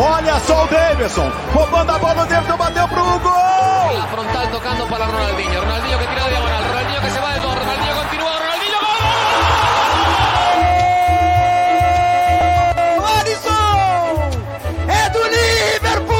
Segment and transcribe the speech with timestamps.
[0.00, 3.98] Olha só o Davidson, roubando a bola, o Davidson bateu pro gol!
[3.98, 7.40] La frontal tocando para Ronaldinho, Ronaldinho que tira de diagonal, Ronaldinho que se va de
[7.40, 8.94] dos, Ronaldinho continúa, Ronaldinho gol!
[13.18, 14.30] Alisson!
[14.88, 16.18] É do Liverpool!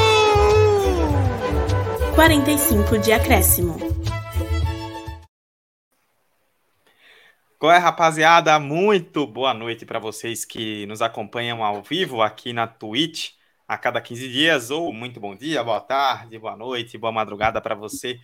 [2.15, 3.98] 45 de acréscimo.
[7.59, 8.57] Qual é, rapaziada?
[8.57, 13.31] Muito boa noite para vocês que nos acompanham ao vivo aqui na Twitch
[13.67, 17.75] a cada 15 dias, ou muito bom dia, boa tarde, boa noite, boa madrugada para
[17.75, 18.17] você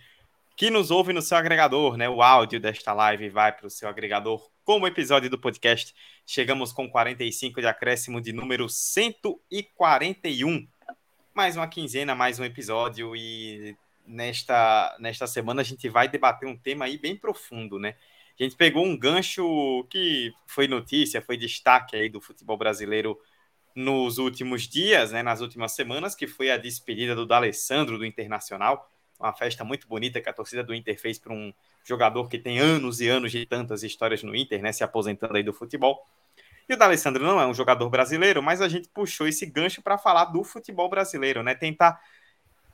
[0.56, 2.08] que nos ouve no seu agregador, né?
[2.08, 5.94] O áudio desta live vai para o seu agregador como episódio do podcast.
[6.24, 10.66] Chegamos com 45 de acréscimo de número 141.
[11.34, 16.56] Mais uma quinzena, mais um episódio e nesta, nesta semana a gente vai debater um
[16.56, 17.96] tema aí bem profundo, né?
[18.38, 23.18] A gente pegou um gancho que foi notícia, foi destaque aí do futebol brasileiro
[23.74, 28.90] nos últimos dias, né, nas últimas semanas, que foi a despedida do D'Alessandro do Internacional,
[29.18, 31.52] uma festa muito bonita que a torcida do Inter fez para um
[31.84, 35.42] jogador que tem anos e anos de tantas histórias no Inter, né, se aposentando aí
[35.42, 36.06] do futebol.
[36.68, 39.96] E o D'Alessandro não é um jogador brasileiro, mas a gente puxou esse gancho para
[39.96, 42.00] falar do futebol brasileiro, né, tentar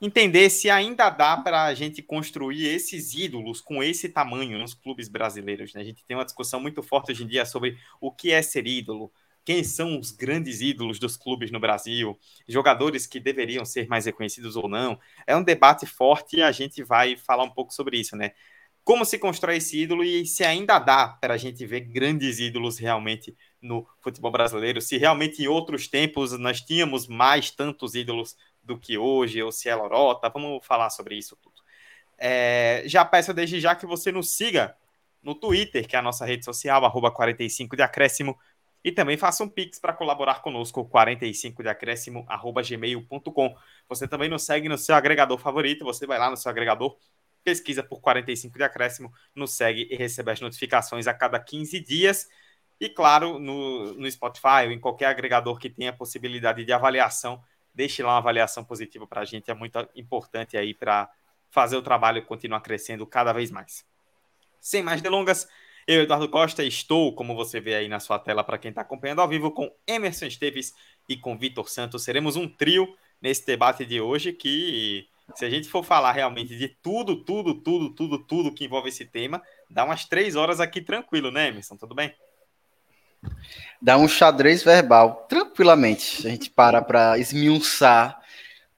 [0.05, 5.07] entender se ainda dá para a gente construir esses ídolos com esse tamanho nos clubes
[5.07, 5.73] brasileiros.
[5.73, 5.79] Né?
[5.79, 8.67] A gente tem uma discussão muito forte hoje em dia sobre o que é ser
[8.67, 9.13] ídolo,
[9.45, 14.57] quem são os grandes ídolos dos clubes no Brasil, jogadores que deveriam ser mais reconhecidos
[14.57, 14.99] ou não.
[15.25, 18.33] É um debate forte e a gente vai falar um pouco sobre isso, né?
[18.83, 22.77] Como se constrói esse ídolo e se ainda dá para a gente ver grandes ídolos
[22.77, 28.77] realmente no futebol brasileiro, se realmente em outros tempos nós tínhamos mais tantos ídolos do
[28.77, 31.61] que hoje, ou se é lorota, vamos falar sobre isso tudo.
[32.17, 34.75] É, já peço desde já que você nos siga
[35.21, 38.37] no Twitter, que é a nossa rede social, arroba 45 de acréscimo,
[38.83, 43.55] e também faça um pix para colaborar conosco, 45 de acréscimo, arroba gmail.com.
[43.87, 46.97] Você também nos segue no seu agregador favorito, você vai lá no seu agregador,
[47.43, 52.27] pesquisa por 45 de acréscimo, nos segue e recebe as notificações a cada 15 dias.
[52.79, 57.41] E claro, no, no Spotify ou em qualquer agregador que tenha possibilidade de avaliação,
[57.73, 61.09] deixe lá uma avaliação positiva para a gente, é muito importante aí para
[61.49, 63.85] fazer o trabalho continuar crescendo cada vez mais.
[64.59, 65.47] Sem mais delongas,
[65.85, 69.19] eu, Eduardo Costa, estou, como você vê aí na sua tela para quem está acompanhando
[69.19, 70.73] ao vivo, com Emerson Esteves
[71.09, 72.03] e com Vitor Santos.
[72.03, 76.69] Seremos um trio nesse debate de hoje que, se a gente for falar realmente de
[76.69, 81.29] tudo, tudo, tudo, tudo, tudo que envolve esse tema, dá umas três horas aqui tranquilo,
[81.29, 81.75] né, Emerson?
[81.75, 82.15] Tudo bem?
[83.81, 86.25] Dá um xadrez verbal, tranquilamente.
[86.25, 88.19] A gente para para esmiuçar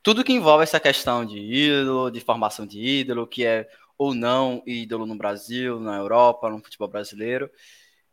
[0.02, 3.68] tudo que envolve essa questão de ídolo, de formação de ídolo, que é
[3.98, 7.50] ou não ídolo no Brasil, na Europa, no futebol brasileiro.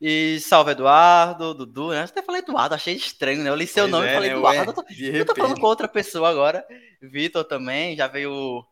[0.00, 2.02] E salve Eduardo, Dudu, né?
[2.02, 3.50] Até falei Eduardo, achei estranho, né?
[3.50, 4.36] Eu li seu pois nome é, e falei né?
[4.36, 4.70] Eduardo.
[4.70, 6.66] Eu tô, eu tô falando com outra pessoa agora.
[7.00, 8.64] Vitor também, já veio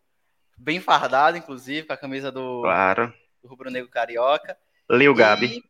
[0.58, 3.12] bem fardado, inclusive, com a camisa do, claro.
[3.42, 4.56] do Rubro Negro Carioca.
[4.90, 5.62] Lio Gabi.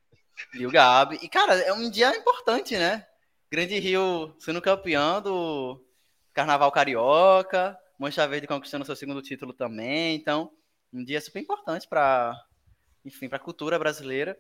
[0.55, 1.19] Lio Gabi.
[1.23, 3.07] E, cara, é um dia importante, né?
[3.51, 5.85] Grande Rio sendo campeão do
[6.33, 10.15] Carnaval Carioca, Mancha Verde conquistando seu segundo título também.
[10.15, 10.53] Então,
[10.93, 12.35] um dia super importante para,
[13.05, 14.39] enfim, para a cultura brasileira.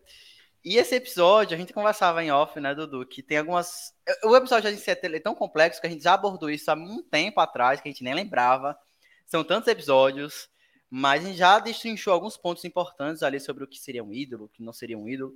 [0.65, 3.95] E esse episódio, a gente conversava em off, né, Dudu, que tem algumas.
[4.23, 7.03] O episódio a gente é tão complexo que a gente já abordou isso há um
[7.03, 8.79] tempo atrás, que a gente nem lembrava.
[9.27, 10.51] São tantos episódios,
[10.91, 14.45] mas a gente já destrinchou alguns pontos importantes ali sobre o que seria um ídolo,
[14.45, 15.35] o que não seria um ídolo.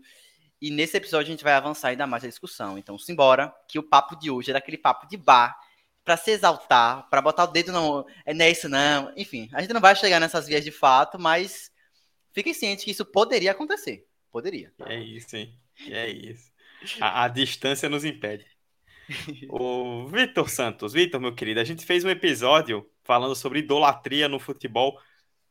[0.64, 2.78] E nesse episódio a gente vai avançar ainda mais a discussão.
[2.78, 5.54] Então, simbora, que o papo de hoje era aquele papo de bar
[6.02, 8.06] para se exaltar, para botar o dedo no.
[8.24, 9.12] É, não é isso, não.
[9.14, 11.70] Enfim, a gente não vai chegar nessas vias de fato, mas
[12.32, 14.06] fiquem cientes que isso poderia acontecer.
[14.32, 14.72] Poderia.
[14.86, 15.54] É isso, hein?
[15.86, 16.50] É isso.
[16.98, 18.46] A, a distância nos impede.
[19.50, 24.40] o Vitor Santos, Vitor, meu querido, a gente fez um episódio falando sobre idolatria no
[24.40, 24.98] futebol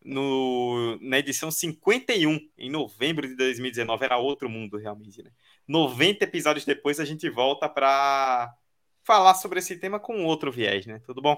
[0.03, 4.05] no, na edição 51, em novembro de 2019.
[4.05, 5.31] Era outro mundo, realmente, né?
[5.67, 8.53] 90 episódios depois, a gente volta para
[9.03, 11.01] falar sobre esse tema com outro viés, né?
[11.05, 11.37] Tudo bom?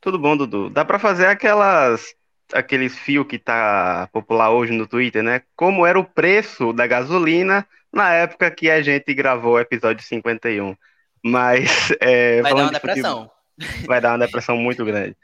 [0.00, 0.70] Tudo bom, Dudu.
[0.70, 2.14] Dá para fazer aquelas
[2.52, 5.42] aqueles fios que tá popular hoje no Twitter, né?
[5.56, 10.76] Como era o preço da gasolina na época que a gente gravou o episódio 51.
[11.24, 13.30] Mas é, vai dar uma depressão.
[13.58, 15.16] Futebol, vai dar uma depressão muito grande.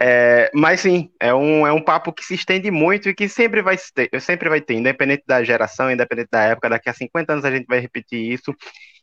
[0.00, 3.60] É, mas sim, é um, é um papo que se estende muito e que sempre
[3.62, 7.44] vai ter, sempre vai ter, independente da geração, independente da época, daqui a 50 anos
[7.44, 8.54] a gente vai repetir isso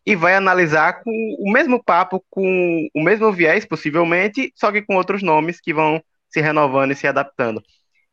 [0.06, 4.96] e vai analisar com o mesmo papo, com o mesmo viés, possivelmente, só que com
[4.96, 7.62] outros nomes que vão se renovando e se adaptando.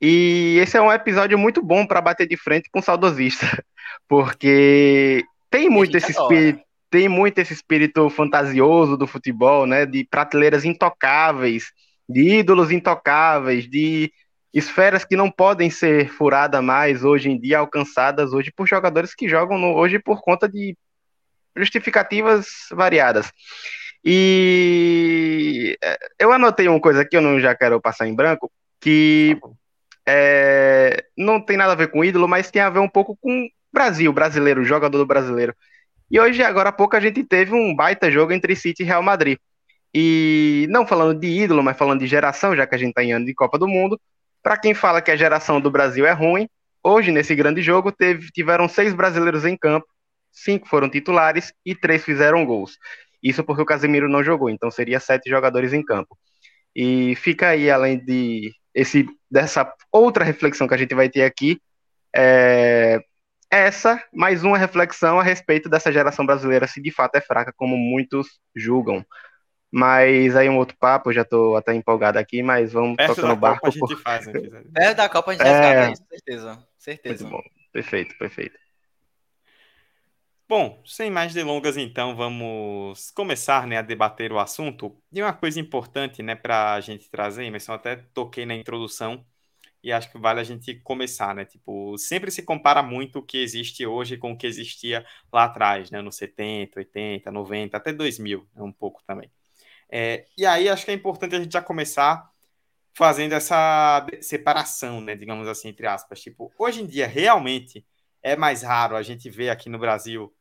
[0.00, 3.46] E esse é um episódio muito bom para bater de frente com o saudosista,
[4.08, 6.60] porque tem muito esse espírito,
[6.90, 9.86] tem muito esse espírito fantasioso do futebol, né?
[9.86, 11.64] De prateleiras intocáveis,
[12.08, 14.12] de ídolos intocáveis, de
[14.52, 19.28] esferas que não podem ser furadas mais hoje em dia, alcançadas hoje por jogadores que
[19.28, 20.76] jogam no, hoje por conta de
[21.54, 23.30] justificativas variadas.
[24.04, 28.50] E é, eu anotei uma coisa aqui, eu não já quero passar em branco,
[28.80, 29.38] que
[30.06, 33.48] é, não tem nada a ver com ídolo, mas tem a ver um pouco com
[33.72, 35.54] Brasil, brasileiro, jogador do brasileiro.
[36.10, 39.02] E hoje, agora há pouco, a gente teve um baita jogo entre City e Real
[39.02, 39.38] Madrid.
[39.98, 43.12] E não falando de ídolo, mas falando de geração, já que a gente está em
[43.12, 43.98] ano de Copa do Mundo,
[44.42, 46.46] para quem fala que a geração do Brasil é ruim,
[46.84, 49.86] hoje, nesse grande jogo, teve, tiveram seis brasileiros em campo,
[50.30, 52.76] cinco foram titulares e três fizeram gols.
[53.22, 56.14] Isso porque o Casemiro não jogou, então seria sete jogadores em campo.
[56.74, 61.58] E fica aí, além de esse, dessa outra reflexão que a gente vai ter aqui,
[62.14, 63.00] é,
[63.50, 67.78] essa, mais uma reflexão a respeito dessa geração brasileira, se de fato é fraca, como
[67.78, 69.02] muitos julgam.
[69.78, 73.36] Mas aí um outro papo, já estou até empolgado aqui, mas vamos Perto tocando o
[73.36, 73.60] barco.
[73.60, 74.02] Copa a gente por...
[74.02, 74.32] faz, né,
[74.74, 75.50] É, da Copa a gente É.
[75.50, 76.68] resgata isso, certeza.
[76.78, 77.28] Certeza.
[77.28, 77.50] Muito bom.
[77.74, 78.58] Perfeito, perfeito.
[80.48, 84.96] Bom, sem mais delongas, então, vamos começar, né, a debater o assunto.
[85.12, 89.26] E uma coisa importante, né, para a gente trazer, mas eu até toquei na introdução
[89.82, 91.44] e acho que vale a gente começar, né?
[91.44, 95.90] Tipo, sempre se compara muito o que existe hoje com o que existia lá atrás,
[95.90, 99.30] né, nos 70, 80, 90, até 2000, né, um pouco também.
[99.90, 102.28] É, e aí acho que é importante a gente já começar
[102.94, 106.20] fazendo essa separação, né, digamos assim, entre aspas.
[106.20, 107.84] Tipo, hoje em dia, realmente
[108.22, 110.34] é mais raro a gente ver aqui no Brasil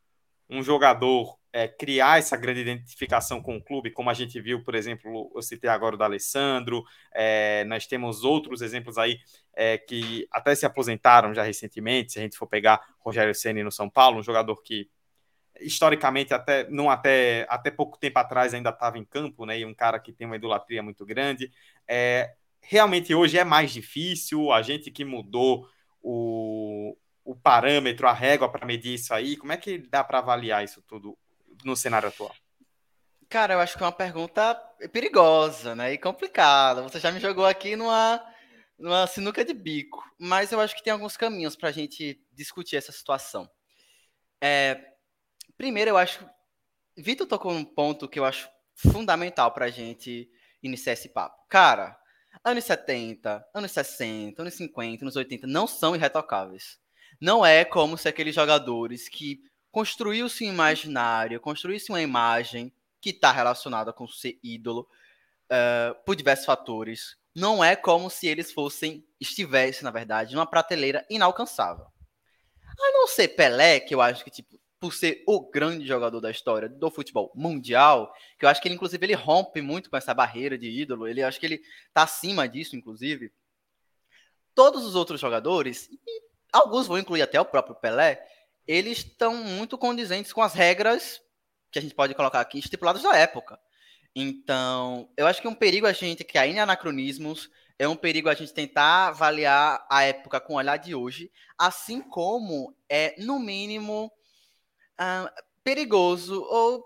[0.50, 4.76] um jogador é, criar essa grande identificação com o clube, como a gente viu, por
[4.76, 6.84] exemplo, eu citei agora o da Alessandro,
[7.14, 9.18] é, nós temos outros exemplos aí
[9.54, 13.72] é, que até se aposentaram já recentemente, se a gente for pegar Rogério Ceni no
[13.72, 14.90] São Paulo, um jogador que
[15.60, 19.60] historicamente até não até até pouco tempo atrás ainda estava em campo, né?
[19.60, 21.52] E um cara que tem uma idolatria muito grande.
[21.88, 24.52] É, realmente hoje é mais difícil.
[24.52, 25.68] A gente que mudou
[26.02, 30.64] o, o parâmetro, a régua para medir isso aí, como é que dá para avaliar
[30.64, 31.18] isso tudo
[31.64, 32.34] no cenário atual?
[33.28, 34.56] Cara, eu acho que é uma pergunta
[34.94, 35.94] perigosa, né?
[35.94, 36.84] E complicada.
[36.84, 38.24] Você já me jogou aqui numa,
[38.78, 40.04] numa sinuca de bico.
[40.18, 43.50] Mas eu acho que tem alguns caminhos para a gente discutir essa situação.
[44.42, 44.95] É,
[45.58, 46.28] primeiro, eu acho.
[46.98, 50.30] Vitor tocou num ponto que eu acho fundamental para a gente
[50.62, 51.44] iniciar esse papo.
[51.50, 51.98] Cara,
[52.44, 56.80] anos 70, anos 60, anos 50, anos 80 não são irretocáveis.
[57.20, 59.42] Não é como se aqueles jogadores que
[59.72, 64.88] construiu-se um imaginário, construiu-se uma imagem que está relacionada com ser ídolo
[65.46, 67.18] uh, por diversos fatores.
[67.34, 71.86] Não é como se eles fossem, estivessem, na verdade, numa prateleira inalcançável.
[72.78, 76.30] A não ser Pelé, que eu acho que, tipo, por ser o grande jogador da
[76.30, 80.14] história do futebol mundial, que eu acho que ele, inclusive, ele rompe muito com essa
[80.14, 81.62] barreira de ídolo, ele acho que ele
[81.94, 83.32] tá acima disso, inclusive.
[84.54, 88.26] Todos os outros jogadores, e alguns vão incluir até o próprio Pelé,
[88.68, 91.22] eles estão muito condizentes com as regras
[91.72, 93.60] que a gente pode colocar aqui, estipuladas da época.
[94.16, 98.30] Então, eu acho que é um perigo a gente cair em anacronismos, é um perigo
[98.30, 103.38] a gente tentar avaliar a época com o olhar de hoje, assim como é, no
[103.40, 104.10] mínimo,
[105.00, 105.30] uh,
[105.64, 106.84] perigoso ou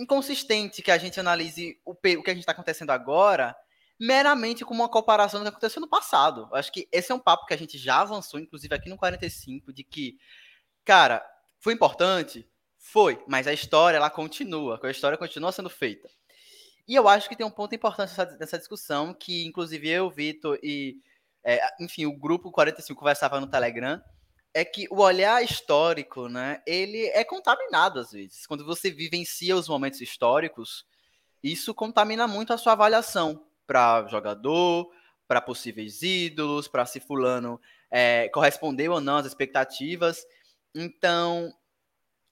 [0.00, 3.56] inconsistente que a gente analise o, o que a gente está acontecendo agora
[4.02, 6.48] meramente como uma comparação do que aconteceu no passado.
[6.50, 8.96] Eu acho que esse é um papo que a gente já avançou, inclusive aqui no
[8.96, 10.18] 45, de que,
[10.84, 11.24] cara,
[11.60, 12.48] foi importante?
[12.78, 16.08] Foi, mas a história, ela continua, a história continua sendo feita.
[16.88, 20.58] E eu acho que tem um ponto importante nessa, nessa discussão, que inclusive eu, Vitor
[20.64, 20.96] e,
[21.44, 24.02] é, enfim, o grupo 45 conversava no Telegram,
[24.54, 28.46] é que o olhar histórico, né, ele é contaminado às vezes.
[28.46, 30.84] Quando você vivencia os momentos históricos,
[31.42, 34.90] isso contamina muito a sua avaliação para jogador,
[35.26, 40.24] para possíveis ídolos, para se fulano é, correspondeu ou não às expectativas.
[40.74, 41.52] Então,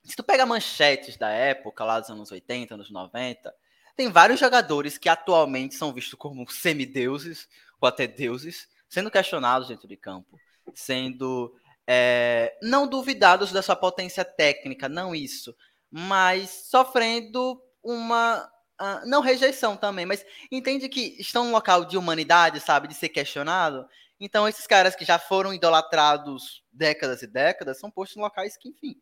[0.04, 3.54] se tu pega manchetes da época, lá dos anos 80, anos 90,
[3.96, 7.48] tem vários jogadores que atualmente são vistos como semideuses
[7.80, 10.38] ou até deuses, sendo questionados dentro de campo,
[10.74, 11.54] sendo
[11.92, 15.56] é, não duvidados da sua potência técnica, não isso,
[15.90, 18.48] mas sofrendo uma
[18.80, 23.08] uh, não rejeição também, mas entende que estão num local de humanidade, sabe, de ser
[23.08, 23.84] questionado.
[24.20, 28.68] Então esses caras que já foram idolatrados décadas e décadas são postos em locais que,
[28.68, 28.94] enfim.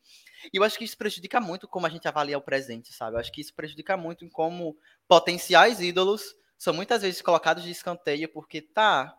[0.50, 3.16] E eu acho que isso prejudica muito como a gente avalia o presente, sabe?
[3.16, 7.70] Eu acho que isso prejudica muito em como potenciais ídolos são muitas vezes colocados de
[7.70, 9.14] escanteio porque tá,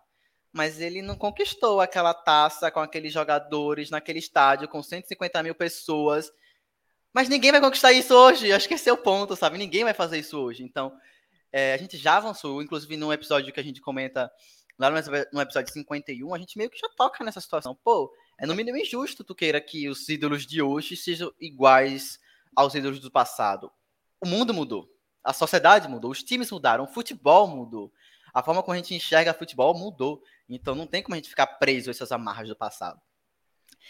[0.51, 6.31] mas ele não conquistou aquela taça com aqueles jogadores naquele estádio com 150 mil pessoas.
[7.13, 8.51] Mas ninguém vai conquistar isso hoje.
[8.51, 9.57] Acho que esse é o ponto, sabe?
[9.57, 10.63] Ninguém vai fazer isso hoje.
[10.63, 10.91] Então,
[11.51, 14.31] é, a gente já avançou, inclusive num episódio que a gente comenta
[14.77, 17.77] lá no episódio 51, a gente meio que já toca nessa situação.
[17.83, 22.17] Pô, é no mínimo injusto tu queira que os ídolos de hoje sejam iguais
[22.55, 23.69] aos ídolos do passado.
[24.21, 24.89] O mundo mudou.
[25.21, 27.91] A sociedade mudou, os times mudaram, o futebol mudou.
[28.33, 30.23] A forma como a gente enxerga futebol mudou.
[30.49, 32.99] Então não tem como a gente ficar preso a essas amarras do passado.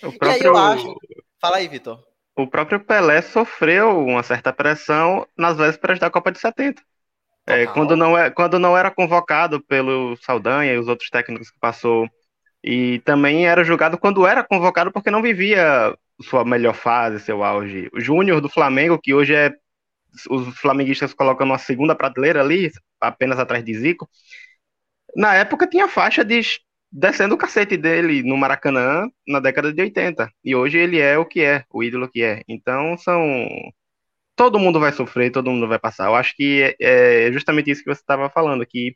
[0.04, 0.30] O próprio...
[0.30, 0.96] E aí eu acho.
[1.40, 2.04] Fala aí, Vitor.
[2.36, 6.82] O próprio Pelé sofreu uma certa pressão nas vésperas da Copa de 70.
[7.46, 11.60] É, quando, não é, quando não era convocado pelo Saldanha e os outros técnicos que
[11.60, 12.08] passou.
[12.64, 17.90] E também era julgado quando era convocado porque não vivia sua melhor fase, seu auge.
[17.94, 19.54] O Júnior do Flamengo, que hoje é.
[20.30, 24.10] Os flamenguistas colocam uma segunda prateleira ali, apenas atrás de Zico.
[25.16, 26.42] Na época tinha faixa de
[26.92, 30.32] descendo o cacete dele no Maracanã na década de 80.
[30.44, 32.44] E hoje ele é o que é, o ídolo que é.
[32.48, 33.48] Então são.
[34.36, 36.08] Todo mundo vai sofrer, todo mundo vai passar.
[36.08, 38.96] Eu acho que é, é justamente isso que você estava falando, que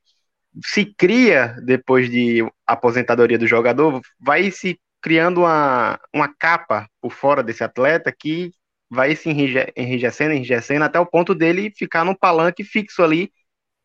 [0.65, 7.43] se cria, depois de aposentadoria do jogador, vai se criando uma, uma capa por fora
[7.43, 8.51] desse atleta que
[8.89, 13.31] vai se enrijecendo, enrijecendo, até o ponto dele ficar num palanque fixo ali,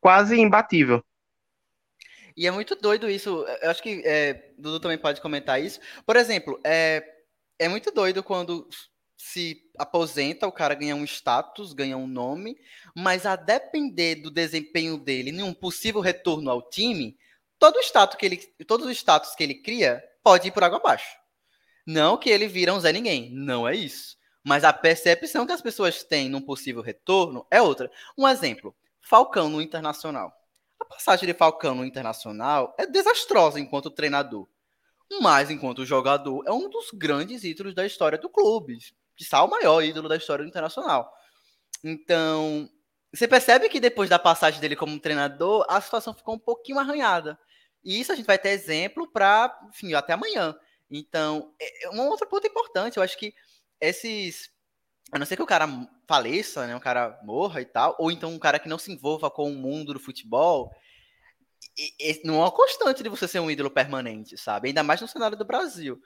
[0.00, 1.02] quase imbatível.
[2.38, 3.44] E é muito doido isso.
[3.60, 5.80] Eu acho que é, Dudu também pode comentar isso.
[6.06, 7.02] Por exemplo, é,
[7.58, 8.68] é muito doido quando
[9.16, 12.56] se aposenta, o cara ganha um status, ganha um nome,
[12.94, 17.18] mas a depender do desempenho dele em um possível retorno ao time,
[17.58, 20.78] todo o status que ele, todos os status que ele cria pode ir por água
[20.78, 21.18] abaixo.
[21.84, 24.16] Não que ele vira um Zé Ninguém, não é isso.
[24.44, 27.90] Mas a percepção que as pessoas têm num possível retorno é outra.
[28.16, 30.37] Um exemplo, Falcão no Internacional.
[30.88, 34.48] Passagem de Falcão no Internacional é desastrosa enquanto treinador.
[35.20, 38.78] Mas, enquanto jogador, é um dos grandes ídolos da história do clube.
[39.16, 41.12] Que o maior ídolo da história do Internacional.
[41.82, 42.68] Então,
[43.12, 47.38] você percebe que depois da passagem dele como treinador, a situação ficou um pouquinho arranhada.
[47.82, 50.54] E isso a gente vai ter exemplo para, enfim, até amanhã.
[50.90, 52.96] Então, é, é um outro ponto importante.
[52.96, 53.32] Eu acho que
[53.80, 54.50] esses
[55.10, 55.66] a não ser que o cara
[56.06, 59.30] faleça, né, um cara morra e tal, ou então um cara que não se envolva
[59.30, 60.70] com o mundo do futebol,
[61.76, 64.68] e, e, não é uma constante de você ser um ídolo permanente, sabe?
[64.68, 66.00] Ainda mais no cenário do Brasil.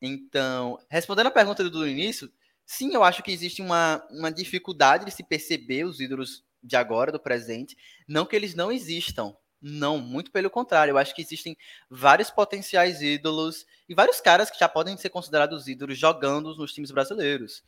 [0.00, 2.30] Então, respondendo a pergunta do início,
[2.64, 7.12] sim, eu acho que existe uma, uma dificuldade de se perceber os ídolos de agora,
[7.12, 7.76] do presente.
[8.06, 9.34] Não que eles não existam.
[9.60, 10.92] Não, muito pelo contrário.
[10.92, 11.56] Eu acho que existem
[11.90, 16.90] vários potenciais ídolos e vários caras que já podem ser considerados ídolos jogando nos times
[16.90, 17.62] brasileiros.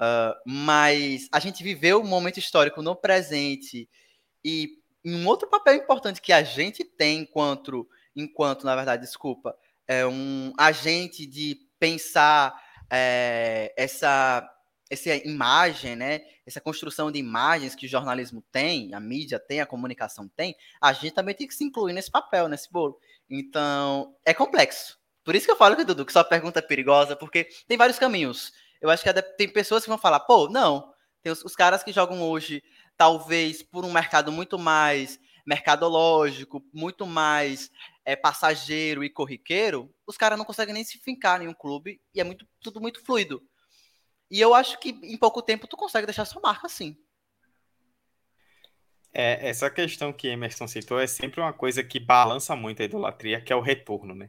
[0.00, 3.88] Uh, mas a gente viveu um momento histórico no presente
[4.44, 10.06] e um outro papel importante que a gente tem enquanto, enquanto na verdade, desculpa, é
[10.06, 12.54] um agente de pensar
[12.90, 14.48] é, essa,
[14.90, 16.22] essa imagem, né?
[16.44, 20.92] Essa construção de imagens que o jornalismo tem, a mídia tem, a comunicação tem, a
[20.92, 22.98] gente também tem que se incluir nesse papel, nesse bolo.
[23.28, 24.98] Então, é complexo.
[25.24, 27.98] Por isso que eu falo que, Dudu, que sua pergunta é perigosa, porque tem vários
[27.98, 28.52] caminhos.
[28.80, 30.92] Eu acho que tem pessoas que vão falar, pô, não.
[31.22, 32.62] Tem os, os caras que jogam hoje,
[32.96, 37.70] talvez por um mercado muito mais mercadológico, muito mais
[38.04, 42.20] é, passageiro e corriqueiro, os caras não conseguem nem se fincar em um clube e
[42.20, 43.40] é muito, tudo muito fluido.
[44.28, 46.96] E eu acho que em pouco tempo tu consegue deixar sua marca assim.
[49.12, 53.40] É, essa questão que Emerson citou é sempre uma coisa que balança muito a idolatria,
[53.40, 54.28] que é o retorno, né?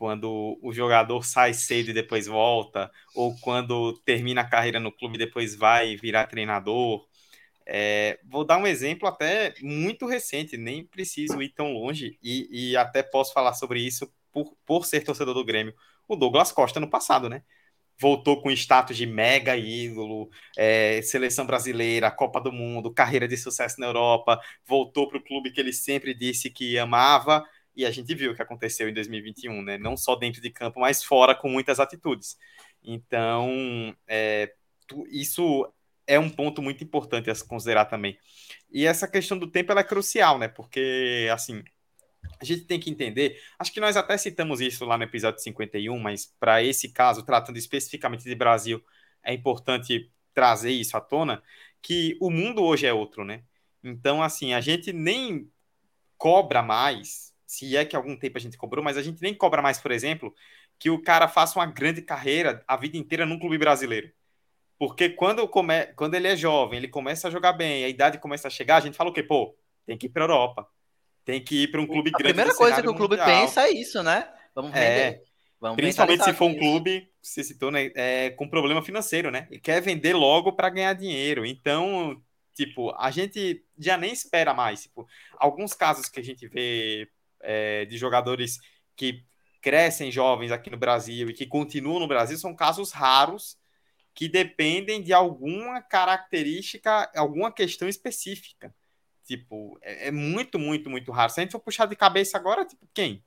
[0.00, 5.16] Quando o jogador sai cedo e depois volta, ou quando termina a carreira no clube
[5.16, 7.06] e depois vai virar treinador.
[7.66, 12.76] É, vou dar um exemplo até muito recente, nem preciso ir tão longe, e, e
[12.78, 15.74] até posso falar sobre isso por, por ser torcedor do Grêmio.
[16.08, 17.42] O Douglas Costa no passado, né?
[17.98, 23.78] Voltou com status de mega ídolo, é, seleção brasileira, Copa do Mundo, carreira de sucesso
[23.78, 27.44] na Europa, voltou para o clube que ele sempre disse que amava
[27.80, 29.78] e a gente viu o que aconteceu em 2021, né?
[29.78, 32.36] Não só dentro de campo, mas fora com muitas atitudes.
[32.82, 34.52] Então, é,
[35.10, 35.72] isso
[36.06, 38.18] é um ponto muito importante a se considerar também.
[38.70, 40.46] E essa questão do tempo é crucial, né?
[40.46, 41.62] Porque, assim,
[42.38, 45.98] a gente tem que entender, acho que nós até citamos isso lá no episódio 51,
[45.98, 48.84] mas para esse caso, tratando especificamente de Brasil,
[49.22, 51.42] é importante trazer isso à tona,
[51.80, 53.42] que o mundo hoje é outro, né?
[53.82, 55.50] Então, assim, a gente nem
[56.18, 59.60] cobra mais se é que algum tempo a gente cobrou, mas a gente nem cobra
[59.60, 60.32] mais, por exemplo,
[60.78, 64.08] que o cara faça uma grande carreira a vida inteira num clube brasileiro.
[64.78, 65.86] Porque quando, come...
[65.96, 68.80] quando ele é jovem, ele começa a jogar bem, a idade começa a chegar, a
[68.80, 69.24] gente fala o quê?
[69.24, 69.52] Pô,
[69.84, 70.68] tem que ir para Europa.
[71.24, 72.30] Tem que ir para um clube a grande.
[72.30, 73.40] A primeira coisa que o clube mundial.
[73.40, 74.32] pensa é isso, né?
[74.54, 74.74] Vamos é.
[74.74, 75.16] vender.
[75.16, 75.22] É,
[75.60, 79.48] Vamos Principalmente se for um clube você citou, né, é, com problema financeiro, né?
[79.50, 81.44] E quer vender logo para ganhar dinheiro.
[81.44, 82.22] Então,
[82.54, 84.84] tipo, a gente já nem espera mais.
[84.84, 85.04] Tipo,
[85.36, 88.58] alguns casos que a gente vê é, de jogadores
[88.96, 89.24] que
[89.60, 93.58] crescem jovens aqui no Brasil e que continuam no Brasil são casos raros
[94.14, 98.74] que dependem de alguma característica, alguma questão específica.
[99.24, 101.32] Tipo, é, é muito, muito, muito raro.
[101.32, 103.24] Se a gente for puxar de cabeça agora, tipo, quem?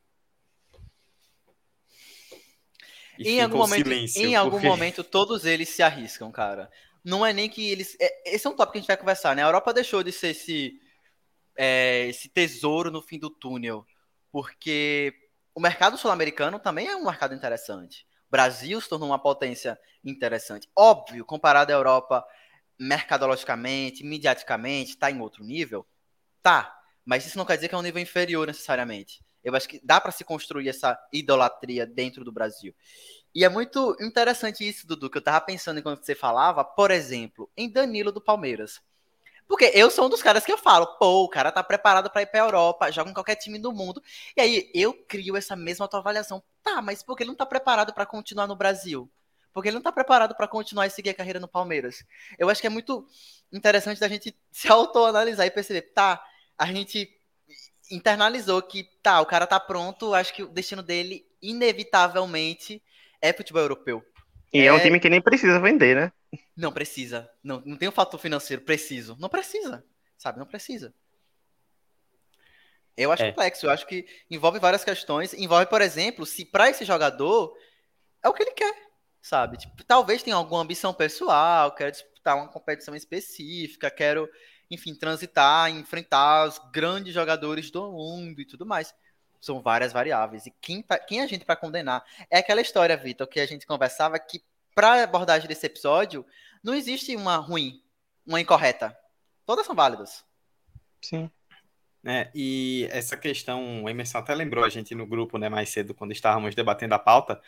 [3.18, 6.70] E em algum, momento, em algum momento, todos eles se arriscam, cara.
[7.04, 7.96] Não é nem que eles.
[8.00, 9.44] É, esse é um tópico que a gente vai conversar, né?
[9.44, 10.80] A Europa deixou de ser esse,
[11.56, 13.86] é, esse tesouro no fim do túnel.
[14.34, 15.14] Porque
[15.54, 18.08] o mercado sul-americano também é um mercado interessante.
[18.28, 20.68] O Brasil se tornou uma potência interessante.
[20.76, 22.26] Óbvio, comparado à Europa,
[22.80, 25.86] mercadologicamente, mediaticamente, está em outro nível.
[26.42, 26.76] Tá.
[27.06, 29.24] Mas isso não quer dizer que é um nível inferior necessariamente.
[29.44, 32.74] Eu acho que dá para se construir essa idolatria dentro do Brasil.
[33.36, 37.52] E é muito interessante isso, Dudu, que eu tava pensando enquanto você falava, por exemplo,
[37.56, 38.82] em Danilo do Palmeiras.
[39.48, 42.22] Porque eu sou um dos caras que eu falo, pô, o cara tá preparado para
[42.22, 44.02] ir pra Europa, joga em qualquer time do mundo.
[44.36, 46.42] E aí eu crio essa mesma autoavaliação.
[46.64, 49.10] Tá, mas por que ele não tá preparado para continuar no Brasil?
[49.54, 52.04] Porque ele não tá preparado para continuar e seguir a carreira no Palmeiras.
[52.40, 53.06] Eu acho que é muito
[53.52, 56.24] interessante da gente se autoanalisar e perceber, tá,
[56.58, 57.10] a gente
[57.92, 62.82] internalizou que, tá, o cara tá pronto, acho que o destino dele, inevitavelmente,
[63.22, 64.04] é futebol europeu.
[64.52, 64.66] E é...
[64.66, 66.12] é um time que nem precisa vender, né?
[66.56, 67.30] Não precisa.
[67.44, 69.16] Não, não tem um fator financeiro preciso.
[69.20, 69.86] Não precisa.
[70.18, 70.40] Sabe?
[70.40, 70.94] Não precisa.
[72.96, 73.30] Eu acho é.
[73.30, 73.66] complexo.
[73.66, 75.34] Eu acho que envolve várias questões.
[75.34, 77.56] Envolve, por exemplo, se para esse jogador
[78.24, 78.74] é o que ele quer.
[79.22, 79.58] Sabe?
[79.58, 84.30] Tipo, talvez tenha alguma ambição pessoal, quero disputar uma competição específica, quero
[84.70, 88.94] enfim, transitar, enfrentar os grandes jogadores do mundo e tudo mais.
[89.40, 90.46] São várias variáveis.
[90.46, 92.04] E quem, tá, quem a gente para condenar?
[92.30, 94.42] É aquela história, Vitor, que a gente conversava que,
[94.74, 96.26] para abordagem desse episódio,
[96.64, 97.82] não existe uma ruim,
[98.26, 98.98] uma incorreta.
[99.46, 100.24] Todas são válidas.
[101.02, 101.30] Sim.
[102.06, 105.94] É, e essa questão, o Emerson até lembrou a gente no grupo, né, mais cedo,
[105.94, 107.42] quando estávamos debatendo a pauta,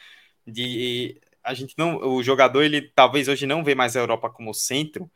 [0.48, 4.54] de a gente não, o jogador, ele talvez hoje não vê mais a Europa como
[4.54, 5.12] centro,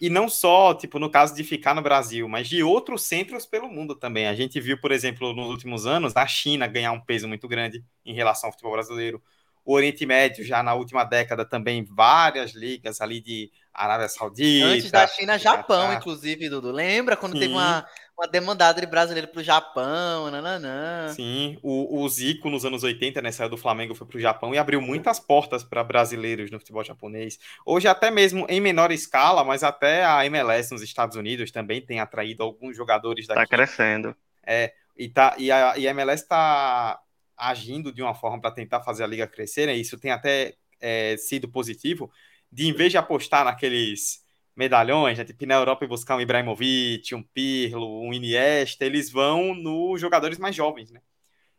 [0.00, 3.68] e não só, tipo, no caso de ficar no Brasil, mas de outros centros pelo
[3.68, 4.26] mundo também.
[4.26, 7.84] A gente viu, por exemplo, nos últimos anos, a China ganhar um peso muito grande
[8.04, 9.22] em relação ao futebol brasileiro.
[9.64, 14.66] O Oriente Médio, já na última década, também várias ligas ali de Arábia Saudita.
[14.66, 16.70] Antes da China, Japão, inclusive, Dudu.
[16.70, 17.40] Lembra quando Sim.
[17.40, 17.86] teve uma,
[18.18, 21.08] uma demandada de brasileiro para o Japão, nananã.
[21.14, 24.54] Sim, o, o Zico nos anos 80, né, saiu do Flamengo, foi para o Japão
[24.54, 27.38] e abriu muitas portas para brasileiros no futebol japonês.
[27.64, 32.00] Hoje até mesmo em menor escala, mas até a MLS nos Estados Unidos também tem
[32.00, 33.42] atraído alguns jogadores daqui.
[33.42, 34.14] Está crescendo.
[34.44, 37.00] É, e, tá, e, a, e a MLS está
[37.42, 39.74] agindo de uma forma para tentar fazer a liga crescer, né?
[39.74, 42.10] Isso tem até é, sido positivo,
[42.50, 44.24] de em vez de apostar naqueles
[44.54, 45.24] medalhões, né?
[45.24, 50.38] tipo na Europa e buscar um Ibrahimovic, um Pirlo, um Iniesta, eles vão nos jogadores
[50.38, 51.00] mais jovens, né?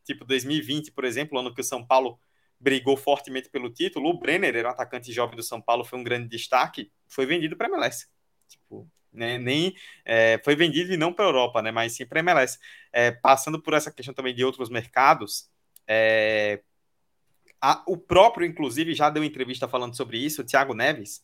[0.06, 2.20] Tipo 2020, por exemplo, ano que o São Paulo
[2.60, 6.04] brigou fortemente pelo título, o Brenner era um atacante jovem do São Paulo, foi um
[6.04, 8.08] grande destaque, foi vendido para MLS.
[8.48, 12.20] Tipo, né, nem é, foi vendido e não para a Europa, né, mas sim para
[12.20, 12.58] MLS.
[12.92, 15.50] É, passando por essa questão também de outros mercados,
[15.88, 16.62] é,
[17.62, 21.24] a, o próprio, inclusive, já deu entrevista falando sobre isso, o Thiago Neves,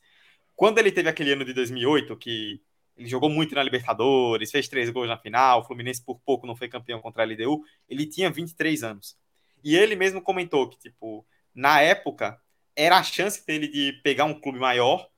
[0.55, 2.61] quando ele teve aquele ano de 2008, que
[2.97, 6.55] ele jogou muito na Libertadores, fez três gols na final, o Fluminense por pouco não
[6.55, 9.17] foi campeão contra a LDU, ele tinha 23 anos.
[9.63, 12.39] E ele mesmo comentou que, tipo, na época,
[12.75, 15.09] era a chance dele de pegar um clube maior,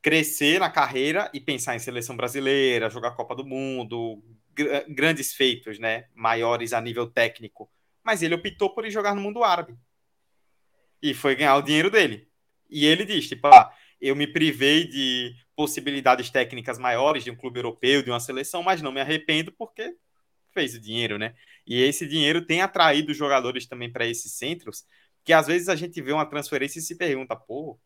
[0.00, 4.22] crescer na carreira e pensar em seleção brasileira, jogar Copa do Mundo,
[4.54, 7.70] gr grandes feitos, né, maiores a nível técnico.
[8.04, 9.76] Mas ele optou por ir jogar no mundo árabe.
[11.02, 12.28] E foi ganhar o dinheiro dele.
[12.68, 17.58] E ele diz, tipo, ah, eu me privei de possibilidades técnicas maiores de um clube
[17.58, 19.96] europeu, de uma seleção, mas não me arrependo porque
[20.52, 21.34] fez o dinheiro, né?
[21.66, 24.84] E esse dinheiro tem atraído jogadores também para esses centros,
[25.24, 27.78] que às vezes a gente vê uma transferência e se pergunta, pô,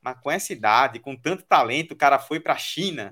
[0.00, 3.10] mas com essa idade, com tanto talento, o cara foi para a China.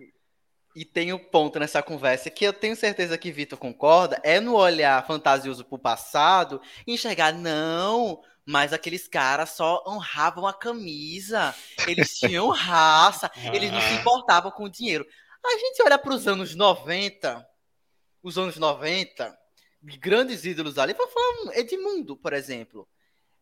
[0.75, 4.57] E tem um ponto nessa conversa que eu tenho certeza que Vitor concorda, é no
[4.57, 11.55] olhar fantasioso para o passado, enxergar, não, mas aqueles caras só honravam a camisa.
[11.87, 13.31] Eles tinham raça.
[13.53, 15.07] eles não se importavam com o dinheiro.
[15.45, 17.47] A gente olha para os anos 90,
[18.23, 19.37] os anos 90,
[20.01, 22.89] grandes ídolos ali, vou falar Edmundo, por exemplo.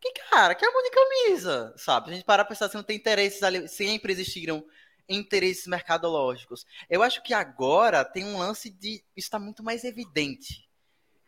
[0.00, 2.10] Que cara, que amor de camisa, sabe?
[2.10, 4.64] A gente para pensar se não tem interesses ali, sempre existiram
[5.08, 6.64] interesses mercadológicos.
[6.88, 10.68] Eu acho que agora tem um lance de está muito mais evidente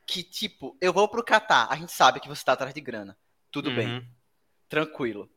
[0.06, 3.16] que tipo, eu vou pro Catar, a gente sabe que você está atrás de grana.
[3.50, 3.76] Tudo uhum.
[3.76, 4.08] bem.
[4.68, 5.30] Tranquilo.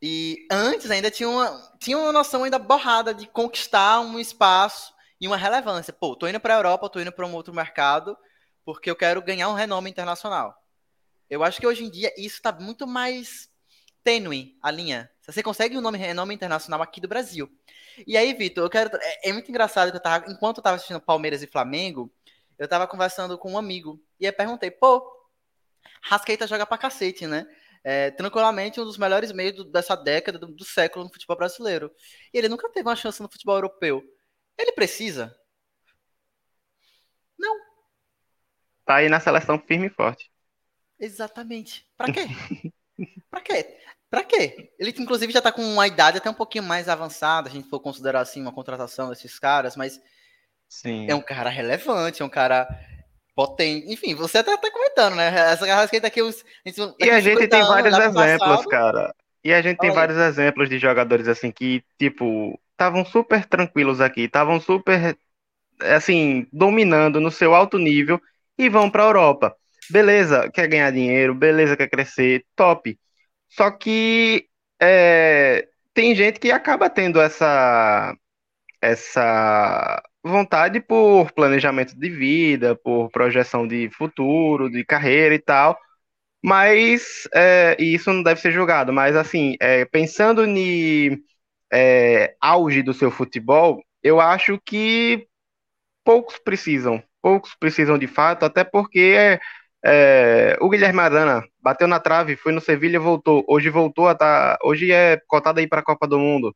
[0.00, 5.26] E antes ainda tinha uma, tinha uma noção ainda borrada de conquistar um espaço e
[5.26, 5.92] uma relevância.
[5.92, 8.16] Pô, tô indo para a Europa, tô indo para um outro mercado,
[8.64, 10.54] porque eu quero ganhar um renome internacional.
[11.28, 13.50] Eu acho que hoje em dia isso está muito mais
[14.08, 15.10] tênue, a linha.
[15.20, 17.46] Você consegue um nome, renome internacional aqui do Brasil.
[18.06, 18.96] E aí, Vitor, eu quero.
[18.96, 20.32] É, é, muito engraçado que eu tava.
[20.32, 22.10] Enquanto eu tava assistindo Palmeiras e Flamengo,
[22.58, 24.02] eu tava conversando com um amigo.
[24.18, 25.06] E aí perguntei, pô,
[26.02, 27.46] Rascaeta joga pra cacete, né?
[27.84, 31.92] É, tranquilamente um dos melhores meios do, dessa década, do, do, século no futebol brasileiro.
[32.32, 34.02] E ele nunca teve uma chance no futebol europeu.
[34.56, 35.36] Ele precisa?
[37.38, 37.58] Não.
[38.86, 40.32] Tá aí na seleção firme e forte.
[40.98, 41.86] Exatamente.
[41.94, 42.24] Pra quê?
[43.30, 43.78] pra quê?
[44.10, 44.70] Pra quê?
[44.78, 47.80] Ele, inclusive, já tá com uma idade até um pouquinho mais avançada, a gente for
[47.80, 50.00] considerar assim uma contratação desses caras, mas
[50.68, 51.06] Sim.
[51.08, 52.66] é um cara relevante, é um cara
[53.34, 53.92] potente.
[53.92, 55.28] Enfim, você até tá comentando, né?
[55.52, 56.22] Essa carrasqueta aqui.
[56.22, 56.42] Os,
[56.98, 59.14] e a gente tem vários exemplos, passado, cara.
[59.44, 64.22] E a gente tem vários exemplos de jogadores assim que, tipo, estavam super tranquilos aqui,
[64.22, 65.16] estavam super,
[65.80, 68.20] assim, dominando no seu alto nível
[68.58, 69.56] e vão para a Europa.
[69.90, 72.98] Beleza, quer ganhar dinheiro, beleza, quer crescer, top.
[73.50, 74.48] Só que
[74.80, 78.14] é, tem gente que acaba tendo essa,
[78.80, 85.78] essa vontade por planejamento de vida, por projeção de futuro, de carreira e tal.
[86.42, 88.92] Mas é, isso não deve ser julgado.
[88.92, 91.18] Mas assim, é, pensando em
[91.72, 95.26] é, auge do seu futebol, eu acho que
[96.04, 99.38] poucos precisam, poucos precisam de fato, até porque
[99.84, 103.44] é, o Guilherme Arana bateu na trave, foi no Sevilha, voltou.
[103.48, 106.54] Hoje voltou a tá, hoje é cotado aí para a Copa do Mundo.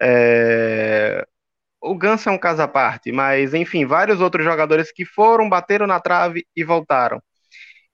[0.00, 1.24] É,
[1.80, 5.86] o Ganso é um caso à parte, mas enfim, vários outros jogadores que foram, bateram
[5.86, 7.22] na trave e voltaram.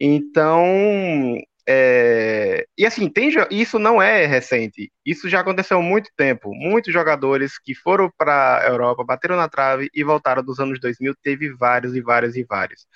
[0.00, 1.36] Então,
[1.68, 2.66] é...
[2.76, 6.52] e assim, tem, isso não é recente, isso já aconteceu há muito tempo.
[6.54, 11.14] Muitos jogadores que foram para a Europa, bateram na trave e voltaram dos anos 2000,
[11.22, 12.86] teve vários e vários e vários.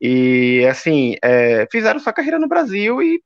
[0.00, 1.66] E assim, é...
[1.70, 3.22] fizeram sua carreira no Brasil e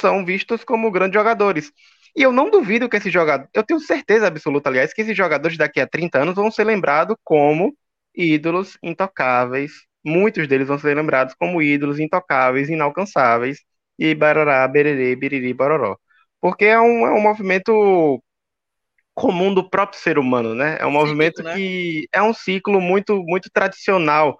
[0.00, 1.72] são vistos como grandes jogadores.
[2.16, 5.58] E eu não duvido que esse jogador, eu tenho certeza absoluta, aliás, que esses jogadores
[5.58, 7.76] daqui a 30 anos vão ser lembrados como
[8.14, 9.72] ídolos intocáveis.
[10.04, 13.60] Muitos deles vão ser lembrados como ídolos intocáveis, inalcançáveis
[13.98, 15.96] e barará, bererê, biriri, bororó.
[16.40, 18.22] Porque é um, é um movimento
[19.14, 20.76] comum do próprio ser humano, né?
[20.80, 21.54] É um movimento né?
[21.54, 24.38] que é um ciclo muito, muito tradicional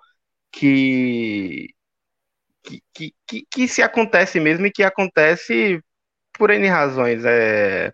[0.53, 1.69] que,
[2.63, 2.83] que,
[3.27, 5.81] que, que, se acontece mesmo e que acontece
[6.39, 7.25] por N razões.
[7.25, 7.93] É...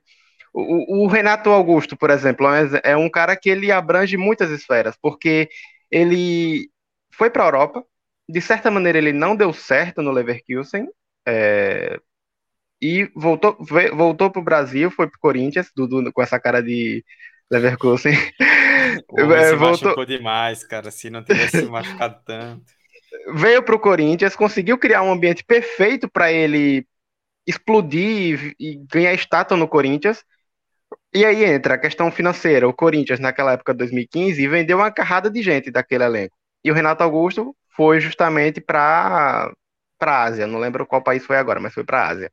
[0.53, 2.47] O, o, Renato Augusto, por exemplo,
[2.85, 5.49] é um cara que ele abrange muitas esferas, porque
[5.91, 6.69] ele
[7.15, 7.85] foi para a Europa,
[8.29, 10.89] de certa maneira ele não deu certo no Leverkusen,
[11.27, 11.99] é,
[12.83, 13.57] e voltou,
[13.95, 17.05] voltou para o Brasil, foi para o Corinthians, Dudu com essa cara de
[17.51, 18.13] Leverkusen.
[19.07, 19.89] Pô, é, voltou...
[19.89, 22.65] machucou demais, cara, se não tivesse machucado tanto.
[23.35, 26.87] Veio para o Corinthians, conseguiu criar um ambiente perfeito para ele
[27.47, 30.25] explodir e, ganhar estátua no Corinthians.
[31.15, 32.69] E aí entra a questão financeira.
[32.69, 36.37] O Corinthians, naquela época, 2015, vendeu uma carrada de gente daquele elenco.
[36.65, 39.53] E o Renato Augusto foi justamente para
[39.99, 42.33] para Ásia, não lembro qual país foi agora, mas foi para Ásia.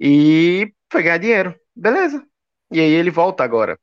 [0.00, 2.24] E foi ganhar dinheiro, beleza.
[2.72, 3.78] E aí ele volta agora.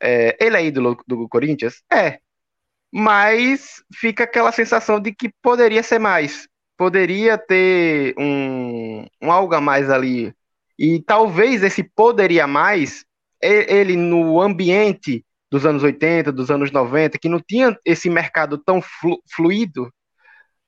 [0.00, 1.82] É, ele é ídolo do Corinthians?
[1.92, 2.20] É.
[2.92, 6.48] Mas fica aquela sensação de que poderia ser mais.
[6.76, 10.32] Poderia ter um, um algo a mais ali.
[10.78, 13.04] E talvez esse poderia mais,
[13.42, 18.80] ele no ambiente dos anos 80, dos anos 90, que não tinha esse mercado tão
[18.82, 19.92] flu, fluido,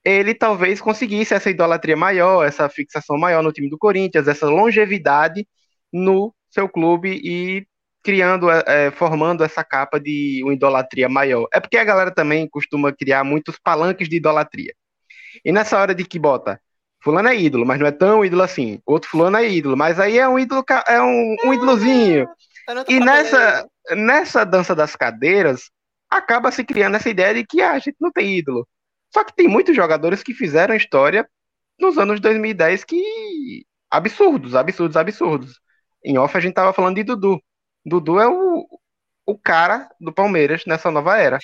[0.05, 5.47] ele talvez conseguisse essa idolatria maior, essa fixação maior no time do Corinthians, essa longevidade
[5.93, 7.67] no seu clube e
[8.03, 11.47] criando, é, é, formando essa capa de uma idolatria maior.
[11.53, 14.75] É porque a galera também costuma criar muitos palanques de idolatria.
[15.45, 16.61] E nessa hora de que bota,
[17.03, 18.81] fulano é ídolo, mas não é tão ídolo assim.
[18.87, 22.29] Outro fulano é ídolo, mas aí é um ídolo, é um, um ídolozinho.
[22.89, 25.71] E nessa, nessa dança das cadeiras,
[26.09, 28.67] acaba se criando essa ideia de que ah, a gente não tem ídolo.
[29.13, 31.29] Só que tem muitos jogadores que fizeram história
[31.79, 33.65] nos anos 2010 que.
[33.91, 35.61] absurdos, absurdos, absurdos.
[36.05, 37.41] Em off a gente tava falando de Dudu.
[37.85, 38.67] Dudu é o,
[39.27, 41.39] o cara do Palmeiras nessa nova era.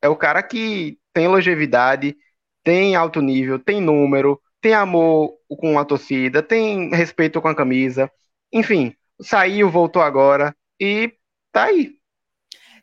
[0.00, 2.16] É o cara que tem longevidade,
[2.62, 8.10] tem alto nível, tem número, tem amor com a torcida, tem respeito com a camisa.
[8.52, 11.12] Enfim, saiu, voltou agora e
[11.52, 11.96] tá aí.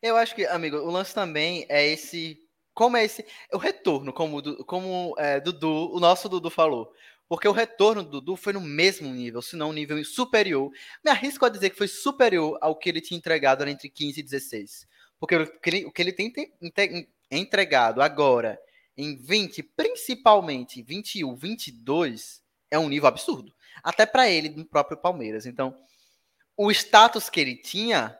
[0.01, 2.43] Eu acho que, amigo, o lance também é esse
[2.73, 3.25] como é esse.
[3.53, 6.91] O retorno, como, como é, Dudu, o nosso Dudu falou.
[7.33, 10.71] Porque o retorno do Dudu foi no mesmo nível, se não um nível superior.
[11.03, 14.23] Me arrisco a dizer que foi superior ao que ele tinha entregado entre 15 e
[14.23, 14.87] 16.
[15.19, 16.31] Porque o que ele, o que ele tem
[17.31, 18.61] entregado agora
[18.95, 23.51] em 20, principalmente 21, 22, é um nível absurdo.
[23.83, 25.47] Até para ele, no próprio Palmeiras.
[25.47, 25.75] Então,
[26.55, 28.15] o status que ele tinha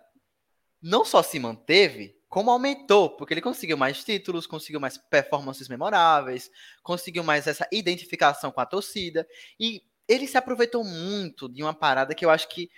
[0.82, 6.50] não só se manteve, como aumentou, porque ele conseguiu mais títulos, conseguiu mais performances memoráveis,
[6.82, 9.28] conseguiu mais essa identificação com a torcida,
[9.60, 12.72] e ele se aproveitou muito de uma parada que eu acho que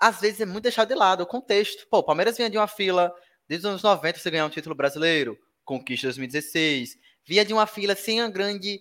[0.00, 1.86] às vezes é muito deixado de lado, o contexto.
[1.90, 3.12] Pô, o Palmeiras vinha de uma fila
[3.46, 7.94] desde os anos 90 você ganhar um título brasileiro, conquista 2016, via de uma fila
[7.94, 8.80] sem a grande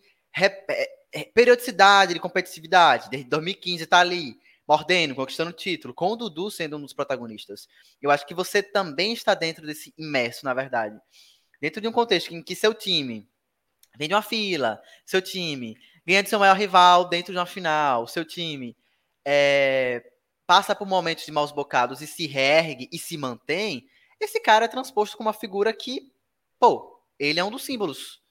[1.34, 6.78] periodicidade de competitividade, desde 2015 tá ali, mordendo, conquistando o título, com o Dudu sendo
[6.78, 7.68] um dos protagonistas.
[8.02, 11.00] Eu acho que você também está dentro desse imerso, na verdade.
[11.62, 13.30] Dentro de um contexto em que seu time
[13.98, 18.08] vem de uma fila, seu time ganha de seu maior rival dentro de uma final,
[18.08, 18.76] seu time
[19.24, 20.04] é,
[20.46, 23.88] passa por momentos de maus bocados e se reergue e se mantém,
[24.20, 26.12] esse cara é transposto como uma figura que,
[26.60, 28.22] pô, ele é um dos símbolos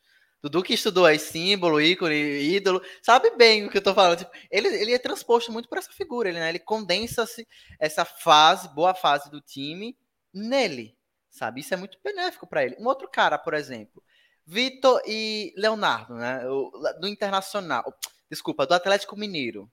[0.45, 4.19] Dudu que estudou aí símbolo, ícone, ídolo, sabe bem o que eu tô falando.
[4.19, 6.51] Tipo, ele, ele é transposto muito por essa figura, ele, né?
[6.51, 7.25] Ele condensa
[7.81, 9.97] essa fase, boa fase do time
[10.35, 10.95] nele,
[11.31, 11.63] sabe?
[11.63, 12.77] Isso é muito benéfico para ele.
[12.79, 14.05] Um outro cara, por exemplo,
[14.45, 16.47] Vitor e Leonardo, né?
[16.47, 17.83] O, do Internacional,
[18.31, 19.73] desculpa, do Atlético Mineiro.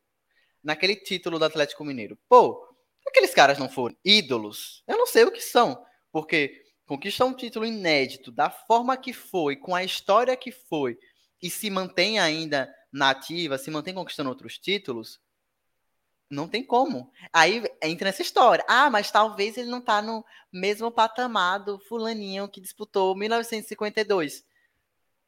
[0.63, 2.17] Naquele título do Atlético Mineiro.
[2.29, 2.65] Pô,
[3.05, 4.85] aqueles caras não foram ídolos?
[4.87, 9.55] Eu não sei o que são, porque conquista um título inédito da forma que foi,
[9.55, 10.99] com a história que foi,
[11.41, 15.17] e se mantém ainda nativa, se mantém conquistando outros títulos,
[16.29, 17.09] não tem como.
[17.31, 18.65] Aí entra nessa história.
[18.67, 24.43] Ah, mas talvez ele não tá no mesmo patamar do fulaninho que disputou 1952.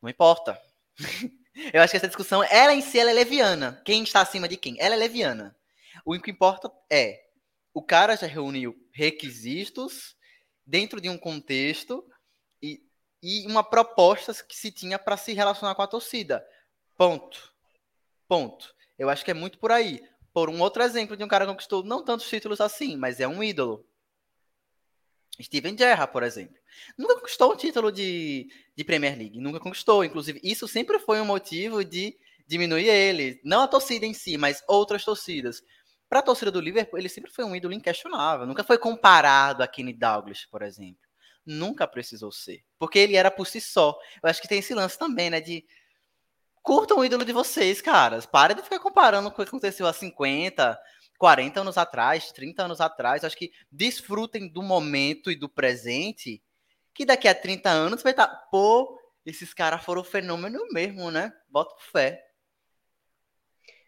[0.02, 0.62] Não importa.
[1.74, 3.82] Eu acho que essa discussão, ela em si, ela é leviana.
[3.86, 4.76] Quem está acima de quem?
[4.80, 5.56] Ela é leviana.
[6.04, 7.22] O que importa é,
[7.74, 10.18] o cara já reuniu requisitos
[10.66, 12.04] dentro de um contexto
[12.62, 12.82] e,
[13.22, 16.46] e uma proposta que se tinha para se relacionar com a torcida.
[16.98, 17.54] Ponto.
[18.28, 18.74] Ponto.
[18.98, 20.02] Eu acho que é muito por aí.
[20.34, 23.28] Por um outro exemplo de um cara que conquistou não tantos títulos assim, mas é
[23.28, 23.86] um ídolo.
[25.42, 26.56] Steven Gerrard, por exemplo.
[26.98, 29.40] Nunca conquistou um título de, de Premier League.
[29.40, 30.04] Nunca conquistou.
[30.04, 33.40] Inclusive, isso sempre foi um motivo de diminuir ele.
[33.44, 35.64] Não a torcida em si, mas outras torcidas.
[36.14, 38.46] Para a torcida do Liverpool, ele sempre foi um ídolo inquestionável.
[38.46, 41.02] Nunca foi comparado a Kenny Douglas, por exemplo.
[41.44, 42.64] Nunca precisou ser.
[42.78, 43.98] Porque ele era por si só.
[44.22, 45.42] Eu acho que tem esse lance também, né?
[45.42, 45.66] De
[46.62, 48.28] curtam o ídolo de vocês, caras.
[48.28, 50.80] Parem de ficar comparando com o que aconteceu há 50,
[51.18, 53.24] 40 anos atrás, 30 anos atrás.
[53.24, 56.44] Acho que desfrutem do momento e do presente.
[56.94, 58.28] Que daqui a 30 anos vai estar.
[58.28, 61.34] Tá, pô, esses caras foram fenômeno mesmo, né?
[61.50, 62.24] Bota fé.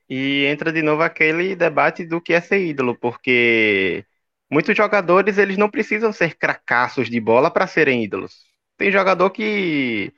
[0.09, 4.05] E entra de novo aquele debate do que é ser ídolo, porque
[4.49, 8.43] muitos jogadores eles não precisam ser cracassos de bola para serem ídolos.
[8.77, 10.13] Tem jogador que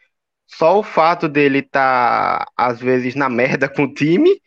[0.48, 4.42] só o fato dele estar tá, às vezes na merda com o time,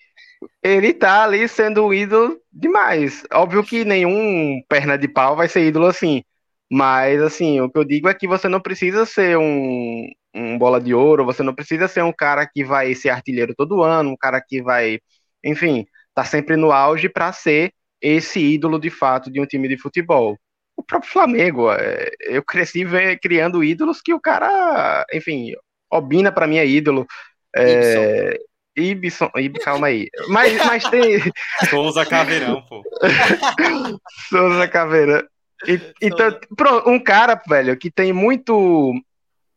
[0.62, 3.24] ele tá ali sendo ídolo demais.
[3.33, 6.22] Óbvio que nenhum perna de pau vai ser ídolo assim.
[6.70, 10.81] Mas assim, o que eu digo é que você não precisa ser um, um bola
[10.81, 14.16] de ouro, você não precisa ser um cara que vai ser artilheiro todo ano, um
[14.16, 15.00] cara que vai
[15.44, 19.76] enfim, tá sempre no auge para ser esse ídolo de fato de um time de
[19.76, 20.38] futebol.
[20.76, 22.85] O próprio Flamengo, é, eu cresci
[23.22, 25.55] criando ídolos que o cara, enfim,
[25.90, 27.07] Obina para mim é ídolo.
[27.55, 28.38] É,
[28.76, 30.09] Ibson, Ibson, calma aí.
[30.29, 31.20] Mas, mas tem.
[31.68, 32.83] Souza Caveirão, pô.
[34.31, 35.22] Souza Caveirão.
[35.66, 38.94] E, então, pronto, um cara, velho, que tem muito.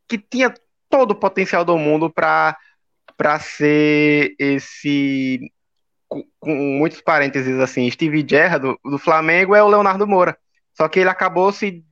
[0.08, 0.52] que tinha
[0.90, 2.56] todo o potencial do mundo para
[3.16, 5.38] para ser esse
[6.40, 10.36] com, muitos parênteses assim, Steve Gerrard do, do Flamengo é o Leonardo Moura.
[10.76, 11.84] Só que ele acabou se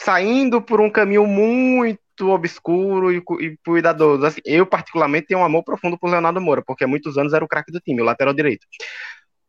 [0.00, 4.24] saindo por um caminho muito obscuro e, e cuidadoso.
[4.24, 7.44] Assim, eu, particularmente, tenho um amor profundo por Leonardo Moura, porque há muitos anos era
[7.44, 8.66] o craque do time, o lateral direito.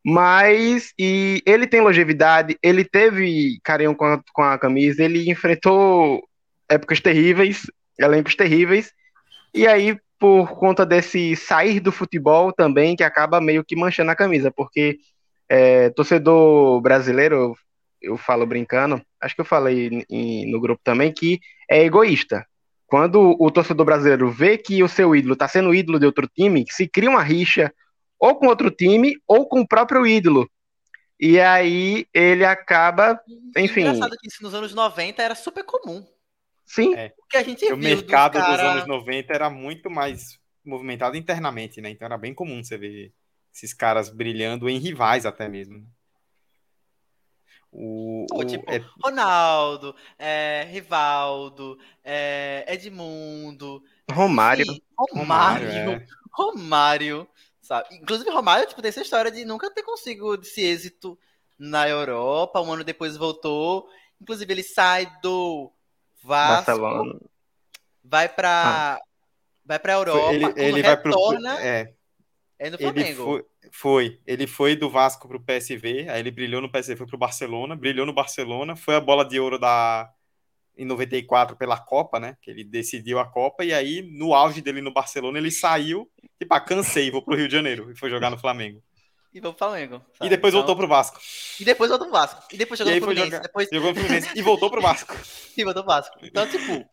[0.05, 6.21] Mas, e ele tem longevidade, ele teve carinho com a, com a camisa, ele enfrentou
[6.67, 7.61] épocas terríveis,
[7.97, 8.91] elencos terríveis,
[9.53, 14.15] e aí por conta desse sair do futebol também, que acaba meio que manchando a
[14.15, 14.97] camisa, porque
[15.49, 17.55] é, torcedor brasileiro, eu,
[18.13, 22.47] eu, falo brincando, acho que eu falei em, no grupo também, que é egoísta.
[22.87, 26.63] Quando o torcedor brasileiro vê que o seu ídolo está sendo ídolo de outro time,
[26.69, 27.69] se cria uma rixa
[28.17, 30.49] ou com outro time ou com o próprio ídolo.
[31.19, 33.19] E aí ele acaba,
[33.57, 33.81] enfim.
[33.81, 36.01] É engraçado que isso nos anos 90 era super comum.
[36.65, 36.95] Sim.
[36.95, 37.13] É.
[37.17, 38.55] O que a gente o mercado dos, cara...
[38.55, 41.89] dos anos 90 era muito mais movimentado internamente, né?
[41.89, 43.13] Então era bem comum você ver
[43.53, 45.85] esses caras brilhando em rivais até mesmo.
[47.71, 48.79] O, o, tipo, é...
[49.03, 54.65] Ronaldo, é, Rivaldo, é, Edmundo, Romário.
[54.95, 56.05] Romário, é.
[56.31, 57.27] Romário,
[57.61, 57.95] sabe?
[57.95, 61.17] Inclusive, Romário tipo, tem essa história de nunca ter conseguido esse êxito
[61.57, 62.61] na Europa.
[62.61, 63.89] Um ano depois voltou.
[64.21, 65.71] Inclusive, ele sai do
[66.23, 67.19] Vasco, Barcelona.
[68.03, 69.01] vai para ah.
[69.65, 70.33] vai para Europa.
[70.33, 71.93] Ele, ele retorna, vai pro, é.
[72.59, 73.01] é no Flamengo.
[73.01, 77.07] Ele foi, foi, ele foi do Vasco pro PSV, aí ele brilhou no PSV, foi
[77.07, 80.09] pro Barcelona, brilhou no Barcelona, foi a bola de ouro da
[80.75, 82.35] em 94 pela Copa, né?
[82.41, 86.09] Que ele decidiu a Copa, e aí, no auge dele no Barcelona, ele saiu,
[86.39, 88.81] tipo, ah, cansei, vou pro Rio de Janeiro, e foi jogar no Flamengo.
[89.33, 89.95] E vou pro Flamengo.
[90.13, 90.27] Sabe?
[90.27, 90.61] E depois então...
[90.61, 91.19] voltou pro Vasco.
[91.59, 92.43] E depois voltou pro Vasco.
[92.51, 93.31] E depois jogou e no Fluminense.
[93.31, 93.41] Jogar...
[93.41, 93.69] Depois...
[93.71, 95.15] Jogou no Fluminense e voltou pro Vasco.
[95.57, 96.19] e voltou pro Vasco.
[96.21, 96.87] Então, tipo,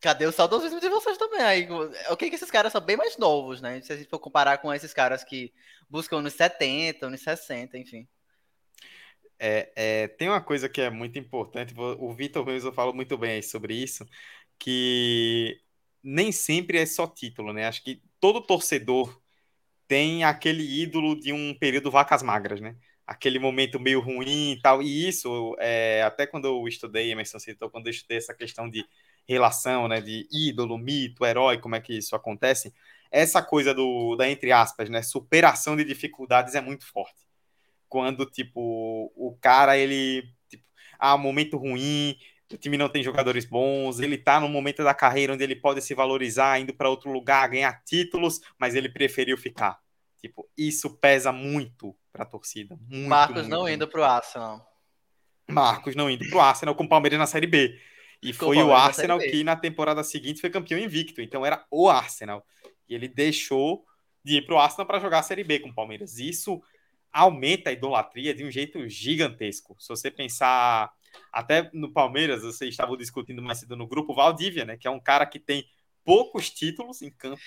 [0.00, 1.40] cadê o saudosismo de vocês também?
[1.40, 1.68] Aí,
[2.10, 3.80] ok que esses caras são bem mais novos, né?
[3.80, 5.52] Se a gente for comparar com esses caras que
[5.90, 8.06] buscam nos 70, nos 60, enfim.
[9.40, 13.40] É, é, tem uma coisa que é muito importante, o Vitor Ruiz fala muito bem
[13.40, 14.04] sobre isso,
[14.58, 15.60] que
[16.02, 17.66] nem sempre é só título, né?
[17.66, 19.20] Acho que todo torcedor
[19.88, 22.76] tem aquele ídolo de um período vacas magras, né?
[23.06, 24.82] Aquele momento meio ruim e tal.
[24.82, 28.84] E isso, é, até quando eu estudei, Emerson citou, quando eu estudei essa questão de
[29.26, 30.00] relação, né?
[30.00, 32.72] De ídolo, mito, herói, como é que isso acontece,
[33.10, 35.02] essa coisa do, da, entre aspas, né?
[35.02, 37.26] Superação de dificuldades é muito forte.
[37.88, 40.30] Quando, tipo, o cara, ele.
[40.48, 40.64] Tipo,
[40.98, 42.16] ah, momento ruim,
[42.52, 45.82] o time não tem jogadores bons, ele tá no momento da carreira onde ele pode
[45.82, 49.78] se valorizar, indo para outro lugar, ganhar títulos, mas ele preferiu ficar.
[50.20, 52.76] Tipo, isso pesa muito para a torcida.
[52.88, 53.74] Muito, Marcos muito, não muito.
[53.74, 54.66] indo pro Arsenal.
[55.48, 57.78] Marcos não indo pro Arsenal com o Palmeiras na Série B.
[58.22, 61.22] E foi o Arsenal que na temporada seguinte foi campeão invicto.
[61.22, 62.44] Então era o Arsenal.
[62.88, 63.84] E ele deixou
[64.24, 66.18] de ir pro Arsenal para jogar a Série B com o Palmeiras.
[66.18, 66.60] Isso
[67.12, 69.76] aumenta a idolatria de um jeito gigantesco.
[69.78, 70.92] Se você pensar
[71.32, 74.76] até no Palmeiras, vocês estavam discutindo mais cedo no grupo, Valdívia, né?
[74.76, 75.64] Que é um cara que tem
[76.04, 77.40] poucos títulos em campo,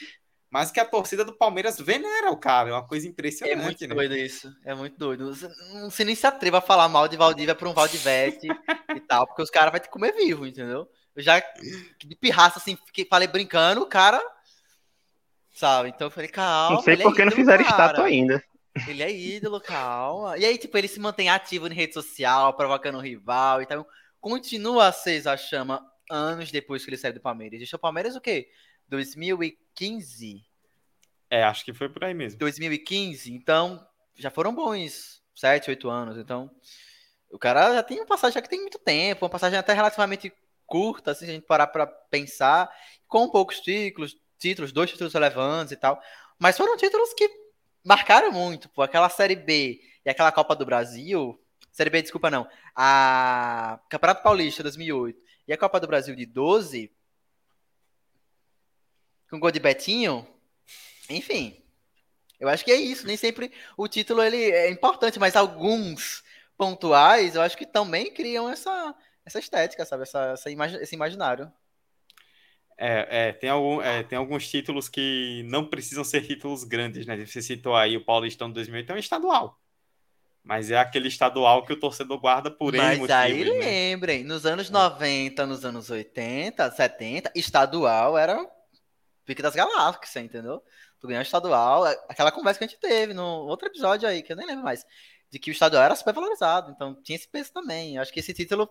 [0.49, 2.69] mas que a torcida do Palmeiras venera o cara.
[2.69, 3.95] É uma coisa impressionante, É muito né?
[3.95, 4.53] doido isso.
[4.65, 5.33] É muito doido.
[5.33, 8.47] Você não se nem se atreva a falar mal de Valdívia para um Valdivete
[8.93, 10.89] e tal, porque os caras vão te comer vivo, entendeu?
[11.15, 14.21] Eu já de pirraça assim, fiquei, falei brincando, o cara.
[15.53, 15.89] Sabe?
[15.89, 16.75] Então eu falei, calma.
[16.75, 17.75] Não sei por que é não fizeram cara.
[17.75, 18.43] estátua ainda.
[18.87, 20.37] Ele é ídolo, calma.
[20.37, 23.61] E aí, tipo, ele se mantém ativo em rede social, provocando o rival.
[23.61, 23.85] Então,
[24.19, 27.59] continua a ser a chama anos depois que ele saiu do Palmeiras.
[27.59, 28.49] Deixou o Palmeiras o quê?
[28.87, 30.43] 2015?
[31.29, 32.39] É, acho que foi por aí mesmo.
[32.39, 33.33] 2015?
[33.33, 36.17] Então, já foram bons 7, 8 anos.
[36.17, 36.51] Então,
[37.29, 40.31] o cara já tem uma passagem já que tem muito tempo, uma passagem até relativamente
[40.65, 42.69] curta, assim, se a gente parar para pensar,
[43.07, 46.01] com poucos títulos, títulos, dois títulos relevantes e tal.
[46.39, 47.40] Mas foram títulos que
[47.83, 48.81] marcaram muito, pô.
[48.81, 51.39] Aquela Série B e aquela Copa do Brasil.
[51.71, 52.47] Série B, desculpa, não.
[52.75, 56.91] A Campeonato Paulista 2008 e a Copa do Brasil de 12.
[59.29, 60.27] Com gol de Betinho.
[61.09, 61.61] Enfim.
[62.39, 63.05] Eu acho que é isso.
[63.05, 66.23] Nem sempre o título ele é importante, mas alguns
[66.57, 70.03] pontuais eu acho que também criam essa, essa estética, sabe?
[70.03, 71.51] Essa, essa imag esse imaginário.
[72.83, 77.15] É, é, tem, algum, é, tem alguns títulos que não precisam ser títulos grandes, né?
[77.23, 79.61] Você citou aí o Paulistão 2008, é um estadual.
[80.43, 83.51] Mas é aquele estadual que o torcedor guarda por Mas motivos, aí né?
[83.59, 84.73] lembrem, nos anos é.
[84.73, 88.43] 90, nos anos 80, 70, estadual era
[89.25, 90.63] pique das galáxias, entendeu?
[90.99, 94.33] Tu ganhou estadual, é, aquela conversa que a gente teve no outro episódio aí, que
[94.33, 94.83] eu nem lembro mais,
[95.29, 97.99] de que o estadual era super valorizado, então tinha esse peso também.
[97.99, 98.67] Acho que esse título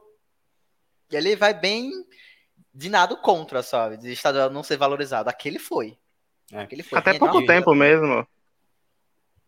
[1.12, 1.92] ele vai bem
[2.72, 3.96] de nada contra, sabe?
[3.96, 5.28] De estadual não ser valorizado.
[5.28, 5.96] Aquele foi.
[6.52, 6.60] É.
[6.60, 6.98] Aquele foi.
[6.98, 8.26] Até pouco tempo mesmo.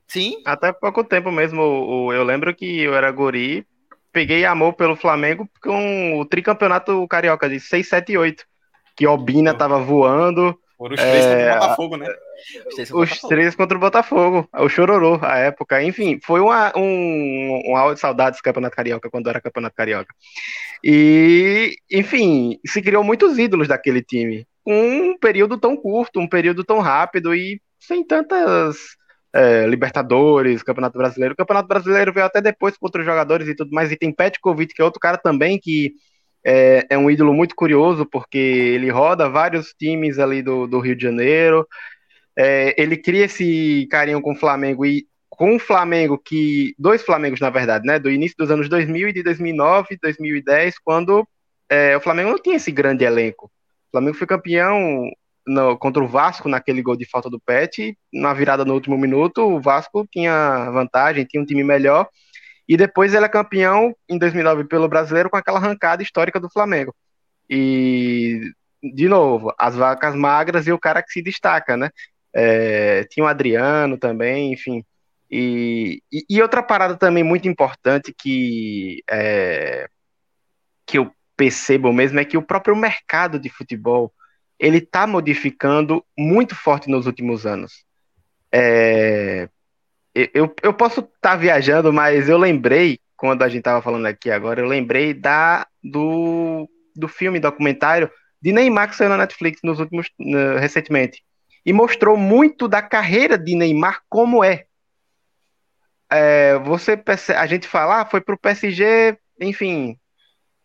[0.07, 0.43] Sim.
[0.45, 2.13] Até pouco tempo mesmo.
[2.13, 3.67] Eu lembro que eu era guri,
[4.13, 8.45] peguei amor pelo Flamengo com o tricampeonato carioca de 6, 7 e 8.
[8.95, 10.59] Que Obina tava voando.
[10.83, 12.09] Foram os três é, contra o Botafogo, né?
[12.66, 14.49] Os três, os três contra o Botafogo.
[14.53, 15.81] O Chororô, a época.
[15.81, 20.12] Enfim, foi uma, um, um áudio de saudades do Campeonato Carioca, quando era Campeonato Carioca.
[20.83, 24.45] E, enfim, se criou muitos ídolos daquele time.
[24.66, 28.97] Um período tão curto, um período tão rápido e sem tantas
[29.33, 31.35] é, Libertadores, Campeonato Brasileiro.
[31.35, 33.93] O Campeonato Brasileiro veio até depois com outros jogadores e tudo mais.
[33.93, 35.93] E tem Petkovic, que é outro cara também que
[36.45, 40.97] é, é, um ídolo muito curioso, porque ele roda vários times ali do, do Rio
[40.97, 41.66] de Janeiro.
[42.36, 47.40] É, ele cria esse carinho com o Flamengo e com o Flamengo que dois Flamengos
[47.40, 51.26] na verdade, né, do início dos anos 2000 e de 2009, 2010, quando
[51.68, 53.47] é, o Flamengo não tinha esse grande elenco.
[53.47, 55.11] O Flamengo foi campeão
[55.47, 59.43] no, contra o Vasco naquele gol de falta do Pet, na virada no último minuto,
[59.43, 62.09] o Vasco tinha vantagem, tinha um time melhor,
[62.69, 66.95] e depois ele é campeão em 2009 pelo Brasileiro com aquela arrancada histórica do Flamengo.
[67.49, 68.41] E,
[68.83, 71.91] de novo, as vacas magras e o cara que se destaca, né?
[72.33, 74.85] É, tinha o Adriano também, enfim.
[75.31, 79.89] E, e, e, outra parada também muito importante que, é,
[80.87, 84.13] que eu percebo mesmo é que o próprio mercado de futebol
[84.59, 87.85] ele está modificando muito forte nos últimos anos.
[88.53, 89.49] É,
[90.15, 94.31] eu, eu posso estar tá viajando, mas eu lembrei, quando a gente estava falando aqui
[94.31, 98.11] agora, eu lembrei da, do, do filme documentário
[98.41, 101.23] de Neymar que saiu na Netflix nos últimos, uh, recentemente.
[101.65, 104.65] E mostrou muito da carreira de Neymar como é.
[106.11, 107.01] é você
[107.37, 109.97] a gente falar, ah, foi pro PSG, enfim,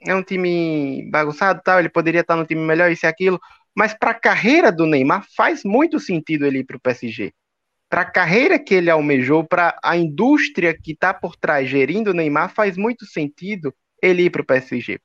[0.05, 3.39] é um time bagunçado, tal, ele poderia estar no time melhor, isso e aquilo,
[3.75, 7.31] mas para a carreira do Neymar faz muito sentido ele ir para o PSG.
[7.89, 12.13] Para a carreira que ele almejou, para a indústria que está por trás gerindo o
[12.13, 14.99] Neymar, faz muito sentido ele ir para o PSG.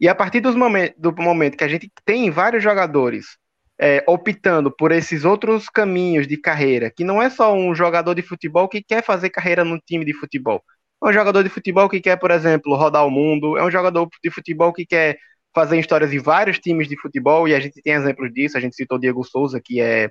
[0.00, 3.36] E a partir momentos, do momento que a gente tem vários jogadores
[3.78, 8.22] é, optando por esses outros caminhos de carreira, que não é só um jogador de
[8.22, 10.62] futebol que quer fazer carreira num time de futebol,
[11.02, 14.08] é um jogador de futebol que quer, por exemplo, rodar o mundo, é um jogador
[14.22, 15.18] de futebol que quer
[15.54, 18.74] fazer histórias em vários times de futebol, e a gente tem exemplos disso, a gente
[18.74, 20.10] citou Diego Souza, que é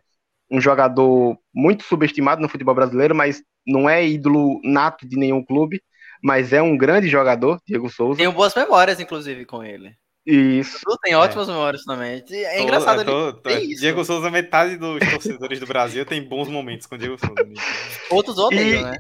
[0.54, 5.82] um jogador muito subestimado no futebol brasileiro, mas não é ídolo nato de nenhum clube,
[6.24, 8.20] mas é um grande jogador, Diego Souza.
[8.20, 9.92] Tenho boas memórias, inclusive, com ele.
[10.26, 10.80] Isso.
[11.02, 11.52] Tem ótimas é.
[11.52, 12.24] memórias também.
[12.30, 13.04] É engraçado.
[13.04, 17.52] Tô, tô, Diego Souza, metade dos torcedores do Brasil tem bons momentos com Diego Souza.
[18.12, 18.98] Outros odeiam, né?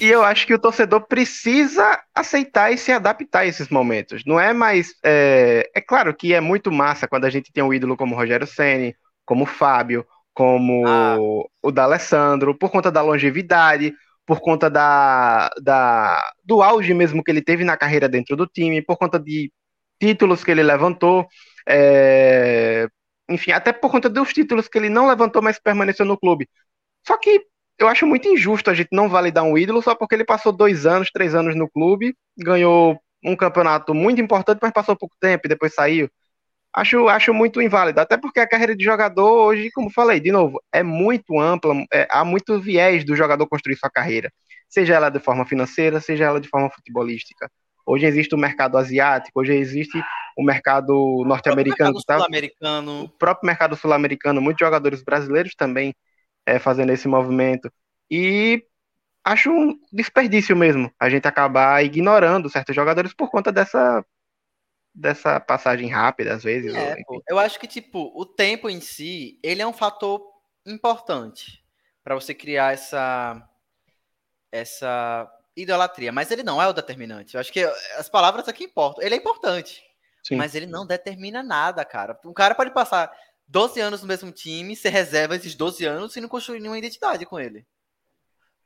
[0.00, 4.24] E eu acho que o torcedor precisa aceitar e se adaptar a esses momentos.
[4.24, 4.94] Não é mais.
[5.04, 8.46] É, é claro que é muito massa quando a gente tem um ídolo como Rogério
[8.46, 11.16] Ceni, como Fábio, como ah.
[11.62, 13.94] o D'Alessandro, por conta da longevidade,
[14.26, 18.82] por conta da, da, do auge mesmo que ele teve na carreira dentro do time,
[18.82, 19.52] por conta de
[20.00, 21.26] títulos que ele levantou,
[21.68, 22.88] é,
[23.28, 26.48] enfim, até por conta dos títulos que ele não levantou, mas permaneceu no clube.
[27.06, 27.46] Só que
[27.78, 30.86] eu acho muito injusto a gente não validar um ídolo só porque ele passou dois
[30.86, 35.48] anos, três anos no clube, ganhou um campeonato muito importante, mas passou pouco tempo e
[35.48, 36.08] depois saiu.
[36.74, 40.60] Acho, acho muito inválido, até porque a carreira de jogador hoje, como falei, de novo,
[40.72, 44.32] é muito ampla, é, há muito viés do jogador construir sua carreira,
[44.68, 47.48] seja ela de forma financeira, seja ela de forma futebolística.
[47.86, 50.02] Hoje existe o mercado asiático, hoje existe
[50.36, 51.90] o mercado norte-americano.
[51.90, 55.94] O, sul o próprio mercado sul-americano, muitos jogadores brasileiros também
[56.44, 57.70] é, fazendo esse movimento.
[58.10, 58.64] E
[59.22, 64.04] acho um desperdício mesmo a gente acabar ignorando certos jogadores por conta dessa
[64.94, 66.74] dessa passagem rápida às vezes.
[66.74, 66.96] É,
[67.28, 70.22] eu acho que tipo o tempo em si ele é um fator
[70.64, 71.64] importante
[72.02, 73.48] para você criar essa
[74.52, 77.34] essa idolatria, mas ele não é o determinante.
[77.34, 77.64] Eu acho que
[77.96, 79.02] as palavras aqui importam.
[79.02, 79.82] Ele é importante,
[80.22, 80.36] Sim.
[80.36, 82.18] mas ele não determina nada, cara.
[82.24, 83.12] Um cara pode passar
[83.48, 87.26] 12 anos no mesmo time, você reserva esses 12 anos e não construir nenhuma identidade
[87.26, 87.66] com ele.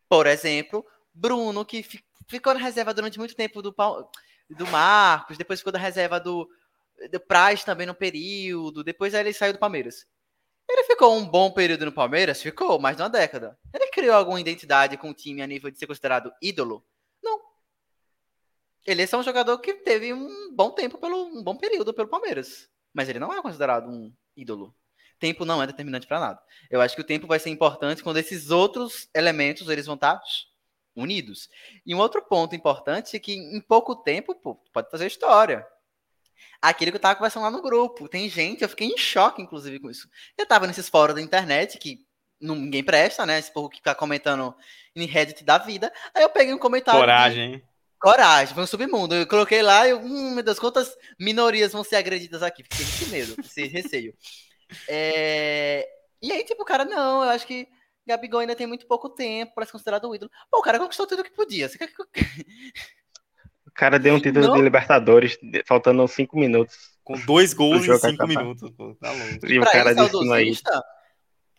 [0.09, 1.85] Por exemplo, Bruno, que
[2.29, 3.75] ficou na reserva durante muito tempo do,
[4.55, 6.49] do Marcos, depois ficou na reserva do,
[7.11, 10.07] do Praz também no período, depois ele saiu do Palmeiras.
[10.69, 12.43] Ele ficou um bom período no Palmeiras?
[12.43, 13.59] Ficou, mais de uma década.
[13.73, 16.85] Ele criou alguma identidade com o time a nível de ser considerado ídolo?
[17.23, 17.41] Não.
[18.87, 22.09] Ele é só um jogador que teve um bom tempo, pelo, um bom período pelo
[22.09, 22.69] Palmeiras.
[22.93, 24.75] Mas ele não é considerado um ídolo.
[25.19, 26.43] Tempo não é determinante para nada.
[26.71, 30.17] Eu acho que o tempo vai ser importante quando esses outros elementos eles vão estar
[30.17, 30.23] tá
[31.01, 31.49] unidos.
[31.87, 35.67] E um outro ponto importante é que em pouco tempo pô, pode fazer história.
[36.61, 38.09] Aquilo que eu estava conversando lá no grupo.
[38.09, 40.09] Tem gente, eu fiquei em choque, inclusive, com isso.
[40.37, 42.07] Eu estava nesses fóruns da internet que
[42.41, 43.39] ninguém presta, né?
[43.39, 44.55] Esse povo que fica comentando
[44.95, 45.93] em Reddit da vida.
[46.15, 47.01] Aí eu peguei um comentário.
[47.01, 47.63] Coragem, hein?
[48.01, 49.15] Coragem, foi um submundo.
[49.15, 52.63] Eu coloquei lá e, hum, meu Deus, quantas minorias vão ser agredidas aqui?
[52.63, 54.15] Fiquei com esse medo, esse receio.
[54.87, 55.89] É...
[56.21, 57.67] E aí, tipo, o cara, não, eu acho que
[58.09, 60.31] Gabigol ainda tem muito pouco tempo para ser considerado um ídolo.
[60.51, 61.69] Pô, o cara conquistou tudo que podia.
[61.69, 61.95] Você quer que...
[63.67, 64.57] O cara deu um título não.
[64.57, 66.99] de Libertadores, faltando cinco minutos.
[67.05, 68.69] Com dois gols em cinco minutos.
[68.71, 69.39] Pô, tá longe.
[69.45, 70.53] E, e o cara disse aí.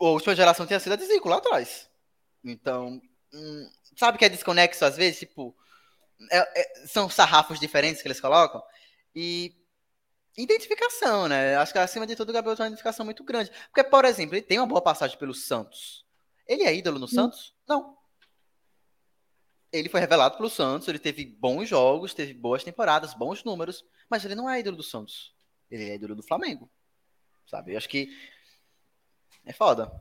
[0.01, 1.89] A última geração tinha sido a Zico lá atrás.
[2.43, 3.01] Então,
[3.33, 5.19] hum, sabe que é desconexo às vezes?
[5.19, 5.55] Tipo,
[6.29, 8.61] é, é, são sarrafos diferentes que eles colocam.
[9.15, 9.53] E
[10.37, 11.55] identificação, né?
[11.55, 13.51] Acho que acima de tudo o Gabriel tem uma identificação muito grande.
[13.73, 16.05] Porque, por exemplo, ele tem uma boa passagem pelo Santos.
[16.49, 17.09] Ele é ídolo no hum.
[17.09, 17.55] Santos?
[17.67, 17.95] Não.
[19.71, 24.25] Ele foi revelado pelo Santos, ele teve bons jogos, teve boas temporadas, bons números, mas
[24.25, 25.31] ele não é ídolo do Santos.
[25.69, 26.67] Ele é ídolo do Flamengo.
[27.45, 27.73] Sabe?
[27.73, 28.09] Eu acho que
[29.45, 29.91] É foda.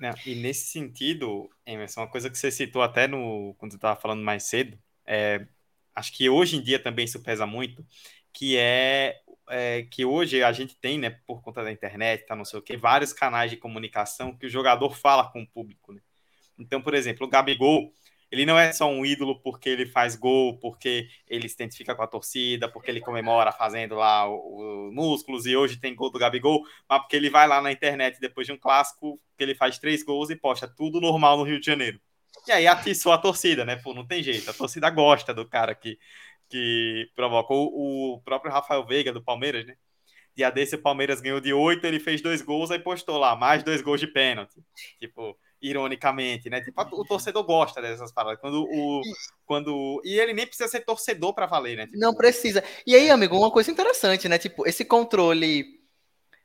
[0.00, 4.00] Não, e nesse sentido, Emerson, uma coisa que você citou até no quando você estava
[4.00, 5.46] falando mais cedo, é,
[5.94, 7.84] acho que hoje em dia também isso pesa muito,
[8.32, 9.20] que é,
[9.50, 12.62] é, que hoje a gente tem, né, por conta da internet, tá, não sei o
[12.62, 15.92] que, vários canais de comunicação que o jogador fala com o público.
[15.92, 16.00] Né?
[16.58, 17.92] Então, por exemplo, o Gabigol,
[18.30, 22.02] ele não é só um ídolo porque ele faz gol, porque ele se identifica com
[22.02, 26.62] a torcida, porque ele comemora fazendo lá os músculos e hoje tem gol do Gabigol,
[26.88, 30.02] mas porque ele vai lá na internet depois de um clássico que ele faz três
[30.02, 32.00] gols e posta tudo normal no Rio de Janeiro.
[32.46, 33.76] E aí atiçou a torcida, né?
[33.76, 34.48] Pô, não tem jeito.
[34.48, 35.98] A torcida gosta do cara que,
[36.48, 37.52] que provoca.
[37.52, 39.76] O, próprio Rafael Veiga do Palmeiras, né?
[40.34, 43.62] Dia desse o Palmeiras ganhou de oito, ele fez dois gols, aí postou lá, mais
[43.62, 44.54] dois gols de pênalti.
[44.98, 46.60] Tipo, ironicamente, né?
[46.60, 48.40] Tipo, o torcedor gosta dessas paradas.
[48.40, 49.02] Quando o.
[49.44, 51.86] Quando, e ele nem precisa ser torcedor para valer, né?
[51.86, 52.62] Tipo, não precisa.
[52.86, 54.38] E aí, amigo, uma coisa interessante, né?
[54.38, 55.78] Tipo, esse controle.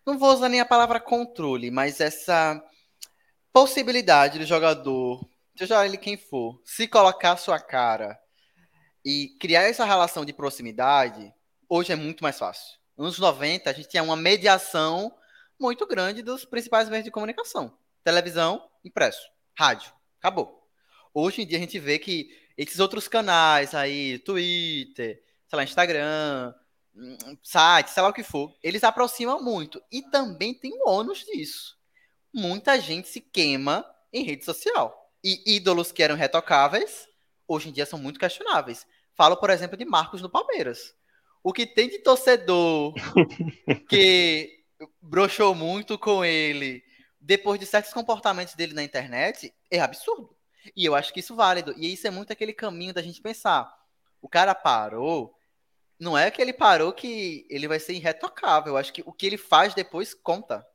[0.05, 2.61] Não vou usar nem a palavra controle, mas essa
[3.53, 5.25] possibilidade do jogador,
[5.55, 8.19] seja ele quem for, se colocar sua cara
[9.03, 11.33] e criar essa relação de proximidade,
[11.67, 12.77] hoje é muito mais fácil.
[12.97, 15.13] Nos 90, a gente tinha uma mediação
[15.59, 20.67] muito grande dos principais meios de comunicação televisão, impresso, rádio, acabou.
[21.13, 26.53] Hoje em dia a gente vê que esses outros canais aí, Twitter, sei lá, Instagram,
[26.93, 29.81] hum, site, sei lá o que for, eles aproximam muito.
[29.91, 31.77] E também tem um ônus disso.
[32.33, 35.11] Muita gente se queima em rede social.
[35.23, 37.07] E ídolos que eram retocáveis,
[37.47, 38.85] hoje em dia são muito questionáveis.
[39.15, 40.95] Falo, por exemplo, de Marcos no Palmeiras.
[41.43, 42.93] O que tem de torcedor
[43.89, 44.63] que
[45.01, 46.83] broxou muito com ele
[47.23, 50.35] depois de certos comportamentos dele na internet, é absurdo.
[50.75, 51.73] E eu acho que isso é válido.
[51.77, 53.73] E isso é muito aquele caminho da gente pensar.
[54.21, 55.33] O cara parou,
[55.97, 58.73] não é que ele parou que ele vai ser irretocável.
[58.73, 60.65] Eu acho que o que ele faz depois conta.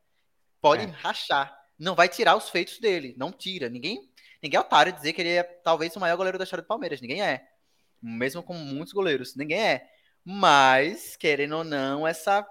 [0.61, 0.86] Pode é.
[0.86, 1.55] rachar.
[1.78, 3.14] Não vai tirar os feitos dele.
[3.16, 3.68] Não tira.
[3.68, 4.11] Ninguém,
[4.43, 7.01] ninguém é otário dizer que ele é talvez o maior goleiro da história do Palmeiras.
[7.01, 7.47] Ninguém é.
[8.01, 9.34] Mesmo com muitos goleiros.
[9.36, 9.88] Ninguém é.
[10.24, 12.46] Mas, querendo ou não, essa,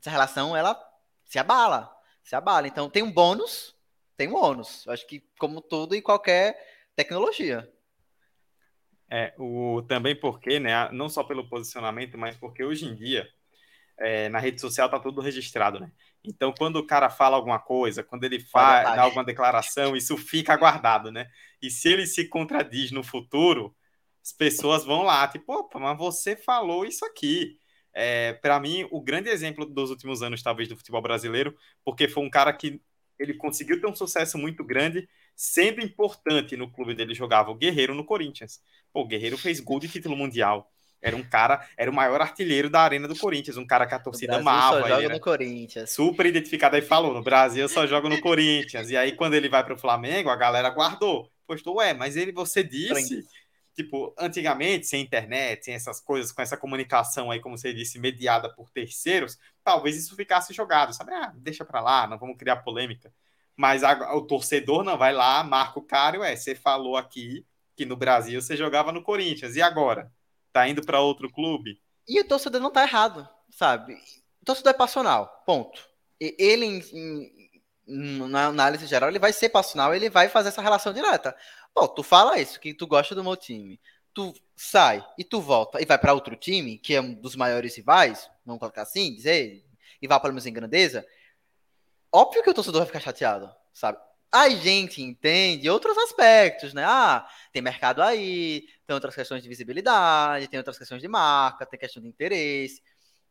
[0.00, 0.78] essa relação, ela
[1.24, 2.68] se abala se abala.
[2.68, 3.74] Então tem um bônus,
[4.16, 4.86] tem um ônus.
[4.88, 6.56] Acho que como tudo e qualquer
[6.94, 7.68] tecnologia.
[9.10, 13.28] É, o, também porque, né, não só pelo posicionamento, mas porque hoje em dia,
[13.98, 15.90] é, na rede social tá tudo registrado, né?
[16.22, 20.56] Então, quando o cara fala alguma coisa, quando ele faz dá alguma declaração, isso fica
[20.56, 21.28] guardado, né?
[21.60, 23.74] E se ele se contradiz no futuro,
[24.22, 27.58] as pessoas vão lá, tipo, opa, mas você falou isso aqui
[27.92, 31.54] é, para mim, o grande exemplo dos últimos anos, talvez, do futebol brasileiro,
[31.84, 32.80] porque foi um cara que
[33.18, 37.94] ele conseguiu ter um sucesso muito grande, sendo importante no clube dele, jogava o Guerreiro
[37.94, 38.60] no Corinthians.
[38.92, 40.70] Pô, o Guerreiro fez gol de título mundial.
[41.02, 43.98] Era um cara, era o maior artilheiro da arena do Corinthians, um cara que a
[43.98, 44.82] torcida amava.
[44.82, 45.90] Só joga no Corinthians.
[45.90, 48.90] Super identificado aí falou, no Brasil só joga no Corinthians.
[48.90, 51.30] E aí quando ele vai para o Flamengo, a galera guardou.
[51.46, 53.24] Postou, ué, mas ele você disse
[53.82, 58.48] tipo, antigamente, sem internet, sem essas coisas, com essa comunicação aí, como você disse, mediada
[58.52, 61.12] por terceiros, talvez isso ficasse jogado, sabe?
[61.12, 63.12] Ah, deixa para lá, não vamos criar polêmica.
[63.56, 67.44] Mas a, o torcedor não vai lá, marca o cara ué, você falou aqui
[67.76, 70.12] que no Brasil você jogava no Corinthians, e agora?
[70.52, 71.80] Tá indo para outro clube?
[72.06, 73.94] E o torcedor não tá errado, sabe?
[74.42, 75.88] O torcedor é passional, ponto.
[76.18, 80.92] Ele, em, em, na análise geral, ele vai ser passional, ele vai fazer essa relação
[80.92, 81.34] direta.
[81.74, 83.80] Pô, tu fala isso, que tu gosta do meu time.
[84.12, 87.76] Tu sai e tu volta e vai para outro time, que é um dos maiores
[87.76, 89.64] rivais, vamos colocar assim, dizer,
[90.02, 91.06] e vai pelo menos em grandeza.
[92.12, 93.98] Óbvio que o torcedor vai ficar chateado, sabe?
[94.32, 96.84] A gente entende outros aspectos, né?
[96.84, 101.78] Ah, tem mercado aí, tem outras questões de visibilidade, tem outras questões de marca, tem
[101.78, 102.82] questão de interesse.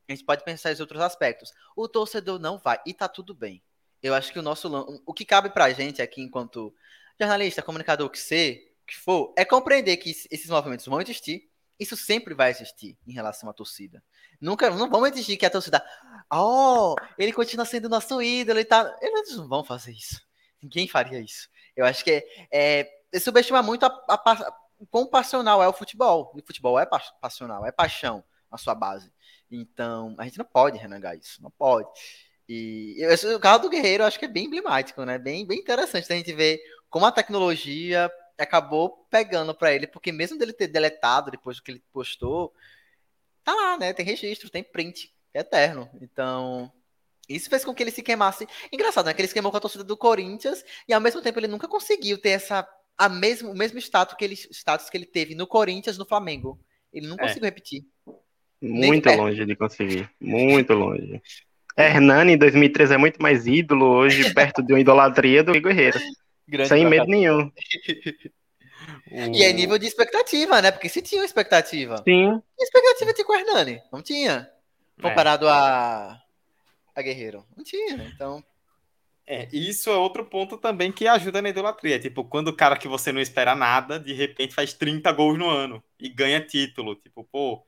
[0.07, 1.53] A gente pode pensar em outros aspectos.
[1.75, 3.61] O torcedor não vai, e tá tudo bem.
[4.01, 4.69] Eu acho que o nosso
[5.05, 6.73] o que cabe pra gente aqui enquanto
[7.20, 11.49] jornalista, comunicador, o que ser, que for, é compreender que esses movimentos vão existir.
[11.80, 14.03] Isso sempre vai existir em relação à torcida.
[14.39, 15.84] Nunca, não vamos exigir que a torcida,
[16.32, 18.86] oh, ele continua sendo nosso ídolo e tal.
[19.01, 20.22] Eles não vão fazer isso.
[20.61, 21.47] Ninguém faria isso.
[21.76, 24.53] Eu acho que é, é subestima muito a, a, a,
[24.89, 26.34] quão passional é o futebol.
[26.36, 26.86] O futebol é
[27.22, 29.11] passional, é paixão a sua base.
[29.49, 31.88] Então, a gente não pode renegar isso, não pode.
[32.47, 32.97] E
[33.36, 35.20] o caso do Guerreiro eu acho que é bem emblemático, né?
[35.20, 36.59] Bem, bem interessante a gente ver
[36.89, 41.71] como a tecnologia acabou pegando para ele, porque mesmo dele ter deletado depois do que
[41.71, 42.53] ele postou,
[43.43, 43.93] tá lá, né?
[43.93, 45.89] Tem registro, tem print, é eterno.
[46.01, 46.71] Então,
[47.27, 48.47] isso fez com que ele se queimasse.
[48.71, 49.13] Engraçado, né?
[49.13, 51.67] Que ele se queimou com a torcida do Corinthians e ao mesmo tempo ele nunca
[51.67, 52.67] conseguiu ter essa
[52.97, 56.59] a mesmo, o mesmo status que ele, status que ele teve no Corinthians no Flamengo.
[56.91, 57.19] Ele não é.
[57.19, 57.85] conseguiu repetir.
[58.61, 60.09] Muito longe de conseguir.
[60.19, 61.21] Muito longe.
[61.77, 65.97] Hernani em 2013 é muito mais ídolo hoje, perto de uma idolatria do Guerreiro.
[66.50, 67.52] Grande Sem medo nenhum.
[69.12, 70.72] E é nível de expectativa, né?
[70.72, 71.97] Porque se tinha expectativa.
[71.97, 72.41] Sim.
[72.58, 73.82] Que expectativa tinha com o Hernani?
[73.91, 74.50] Não tinha.
[75.02, 75.52] Comparado é.
[75.52, 76.22] a,
[76.95, 77.45] a Guerreiro.
[77.56, 78.43] Não tinha, então.
[79.28, 82.00] É, isso é outro ponto também que ajuda na idolatria.
[82.00, 85.50] Tipo, quando o cara que você não espera nada, de repente faz 30 gols no
[85.50, 86.95] ano e ganha título.
[86.95, 87.64] Tipo, pô,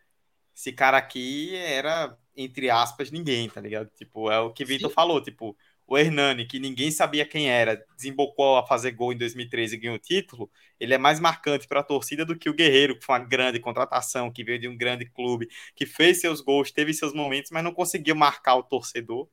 [0.55, 3.89] esse cara aqui era, entre aspas, ninguém, tá ligado?
[3.95, 5.55] Tipo, é o que Vitor falou, tipo,
[5.91, 9.97] o Hernani, que ninguém sabia quem era, desembocou a fazer gol em 2013 e ganhou
[9.97, 13.19] o título, ele é mais marcante para a torcida do que o Guerreiro, que foi
[13.19, 17.13] uma grande contratação, que veio de um grande clube, que fez seus gols, teve seus
[17.13, 19.27] momentos, mas não conseguiu marcar o torcedor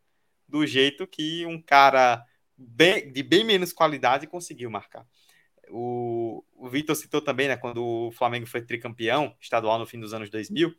[0.49, 2.25] do jeito que um cara
[2.57, 5.07] bem, de bem menos qualidade conseguiu marcar.
[5.71, 10.13] O, o Vitor citou também, né, quando o Flamengo foi tricampeão estadual no fim dos
[10.13, 10.75] anos 2000,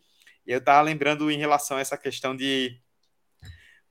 [0.46, 2.82] e eu estava lembrando em relação a essa questão de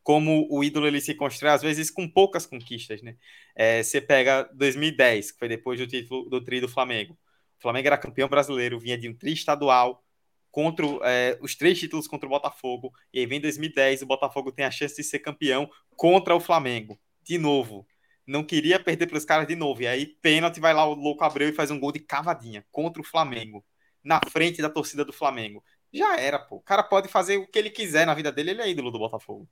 [0.08, 3.14] como o ídolo ele se constrói, às vezes, com poucas conquistas, né?
[3.54, 7.12] É, você pega 2010, que foi depois do título do tri do Flamengo.
[7.58, 10.02] O Flamengo era campeão brasileiro, vinha de um tri estadual,
[10.50, 14.64] contra é, os três títulos contra o Botafogo, e aí vem 2010, o Botafogo tem
[14.64, 17.86] a chance de ser campeão contra o Flamengo, de novo.
[18.26, 21.22] Não queria perder para os caras de novo, e aí pênalti vai lá o Louco
[21.22, 23.62] Abreu e faz um gol de cavadinha contra o Flamengo,
[24.02, 25.62] na frente da torcida do Flamengo.
[25.92, 26.56] Já era, pô.
[26.56, 28.98] O cara pode fazer o que ele quiser na vida dele, ele é ídolo do
[28.98, 29.46] Botafogo.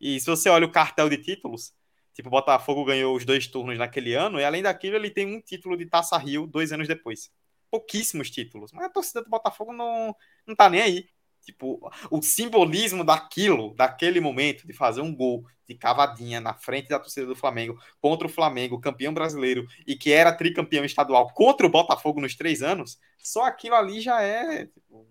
[0.00, 1.72] E se você olha o cartel de títulos,
[2.14, 5.40] tipo, o Botafogo ganhou os dois turnos naquele ano, e além daquilo, ele tem um
[5.40, 7.30] título de Taça Rio dois anos depois.
[7.70, 8.72] Pouquíssimos títulos.
[8.72, 10.14] Mas a torcida do Botafogo não,
[10.46, 11.08] não tá nem aí.
[11.42, 16.98] Tipo, o simbolismo daquilo, daquele momento, de fazer um gol de cavadinha na frente da
[16.98, 21.70] torcida do Flamengo, contra o Flamengo, campeão brasileiro, e que era tricampeão estadual contra o
[21.70, 24.66] Botafogo nos três anos, só aquilo ali já é.
[24.66, 25.06] Tipo,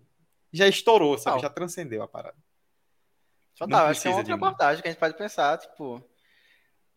[0.52, 1.40] já estourou, sabe?
[1.40, 2.36] Já transcendeu a parada.
[3.58, 6.02] Total, acho que é uma outra abordagem que a gente pode pensar, tipo.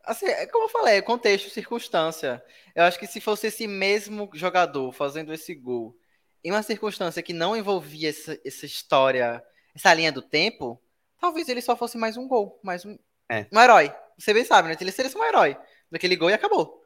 [0.03, 2.43] Assim, é como eu falei, contexto, circunstância.
[2.76, 5.95] Eu acho que se fosse esse mesmo jogador fazendo esse gol
[6.43, 9.43] em uma circunstância que não envolvia essa, essa história,
[9.76, 10.82] essa linha do tempo,
[11.20, 12.97] talvez ele só fosse mais um gol, mais um,
[13.30, 13.45] é.
[13.51, 13.93] um herói.
[14.18, 14.78] Você bem sabe, né?
[14.80, 15.57] Ele seria um herói
[15.91, 16.84] daquele gol e acabou.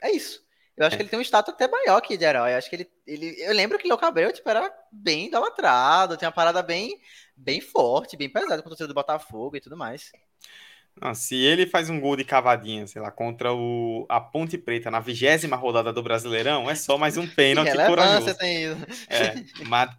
[0.00, 0.46] É isso.
[0.78, 2.52] Eu acho que ele tem um status até maior que de herói.
[2.52, 3.36] Eu acho que ele, ele.
[3.40, 6.96] Eu lembro que o Abreu, tipo, era bem idolatrado, tem uma parada bem,
[7.36, 10.12] bem forte, bem pesada com o torcedor do Botafogo e tudo mais.
[11.00, 14.90] Não, se ele faz um gol de cavadinha, sei lá, contra o, a Ponte Preta
[14.90, 18.34] na vigésima rodada do Brasileirão, é só mais um pênalti corajoso.
[18.36, 18.86] Tem isso.
[19.08, 19.34] É,
[19.66, 19.90] mas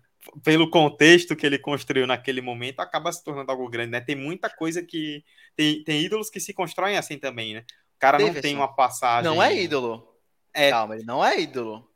[0.44, 4.02] pelo contexto que ele construiu naquele momento, acaba se tornando algo grande, né?
[4.02, 5.24] Tem muita coisa que.
[5.56, 7.66] Tem, tem ídolos que se constroem assim também, né?
[7.96, 9.30] O cara não tem uma passagem.
[9.30, 10.08] Não é ídolo.
[10.54, 10.72] É...
[10.72, 11.90] Calma, ele não é ídolo.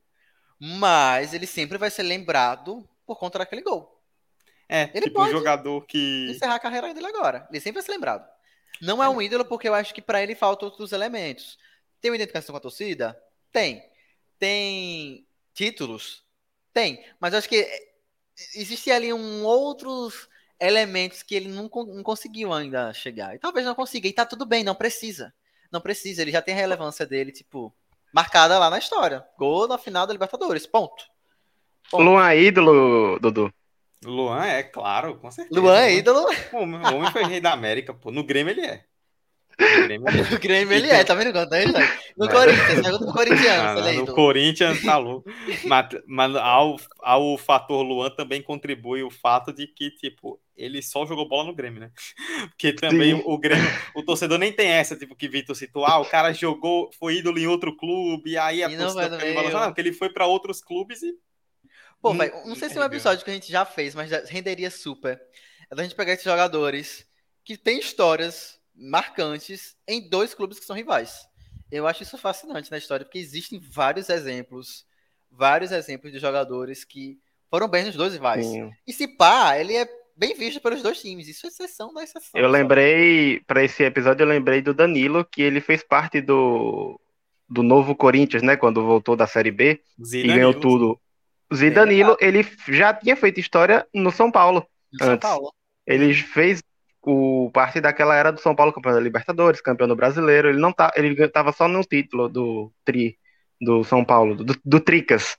[0.60, 4.01] Mas ele sempre vai ser lembrado por conta daquele gol.
[4.70, 6.32] É, ele tipo pode um jogador que.
[6.32, 7.47] Encerrar a carreira dele agora.
[7.49, 8.28] Ele sempre vai ser lembrado.
[8.82, 11.58] Não é um ídolo porque eu acho que para ele faltam outros elementos.
[12.01, 13.22] Tem uma identificação com a torcida?
[13.51, 13.84] Tem.
[14.39, 16.24] Tem títulos?
[16.74, 17.06] Tem.
[17.20, 17.68] Mas eu acho que
[18.56, 20.28] existe ali um outros
[20.60, 23.36] elementos que ele não, não conseguiu ainda chegar.
[23.36, 24.08] E talvez não consiga.
[24.08, 25.34] E tá tudo bem, não precisa.
[25.72, 26.22] Não precisa.
[26.22, 27.74] Ele já tem a relevância dele, tipo
[28.14, 29.26] marcada lá na história.
[29.38, 30.68] Gol na final da Libertadores.
[30.68, 31.03] Ponto.
[31.89, 32.03] Ponto.
[32.03, 33.51] Luan é ídolo, Dudu.
[34.05, 35.59] Luan é, claro, com certeza.
[35.59, 36.26] Luan é ídolo.
[36.53, 38.11] O homem foi rei da América, pô.
[38.11, 38.84] No Grêmio ele é.
[39.59, 41.66] No Grêmio ele é, Grêmio ele é tá vendo quanto aí,
[42.18, 43.59] No Corinthians, pergunta pro Corinthians.
[43.59, 45.30] Ah, no Corinthians tá louco.
[45.66, 51.06] mas, mas ao, ao fator Luan também contribui o fato de que, tipo, ele só
[51.06, 51.91] jogou bola no Grêmio, né?
[52.51, 55.99] Porque também o, o, Grêmio, o torcedor nem tem essa, tipo, que Vitor citou, ah,
[55.99, 59.68] o cara jogou, foi ídolo em outro clube, aí a e torcida fica balançando, não,
[59.68, 61.18] porque ele foi para outros clubes e.
[62.01, 64.12] Pô, hum, véio, não sei se é um episódio que a gente já fez, mas
[64.30, 65.22] renderia super.
[65.72, 67.08] É da gente pegar esses jogadores
[67.43, 71.28] que têm histórias marcantes em dois clubes que são rivais.
[71.72, 74.86] Eu acho isso fascinante na história, porque existem vários exemplos,
[75.32, 78.45] vários exemplos de jogadores que foram bem nos dois rivais.
[78.45, 78.72] Sim.
[78.86, 81.28] E se pá, ele é bem visto pelos dois times.
[81.28, 82.32] Isso é exceção da exceção.
[82.34, 86.99] Eu lembrei, para esse episódio, eu lembrei do Danilo, que ele fez parte do,
[87.49, 88.55] do novo Corinthians, né?
[88.55, 90.99] Quando voltou da Série B e ganhou tudo.
[91.53, 94.66] Zidanilo, é, ele já tinha feito história no São Paulo.
[94.91, 95.28] No antes.
[95.28, 95.53] São Paulo.
[95.86, 96.64] Ele fez
[97.05, 100.49] o parte daquela era do São Paulo, campeão da Libertadores, campeão do Brasileiro.
[100.49, 103.18] Ele não tá, ele estava só no título do Tri
[103.59, 105.38] do São Paulo, do, do Tricas.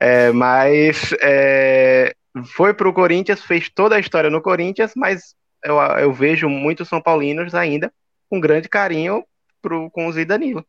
[0.00, 2.14] É, mas é,
[2.54, 6.88] foi para o Corinthians, fez toda a história no Corinthians, mas eu, eu vejo muitos
[6.88, 7.92] São Paulinos ainda
[8.28, 9.24] com grande carinho
[9.60, 10.64] pro, com o Zidanilo.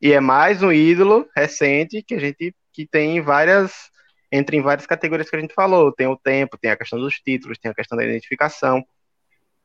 [0.00, 3.90] E é mais um ídolo recente que a gente que tem várias
[4.32, 5.92] entra em várias categorias que a gente falou.
[5.92, 8.84] Tem o tempo, tem a questão dos títulos, tem a questão da identificação,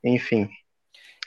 [0.04, 0.50] enfim.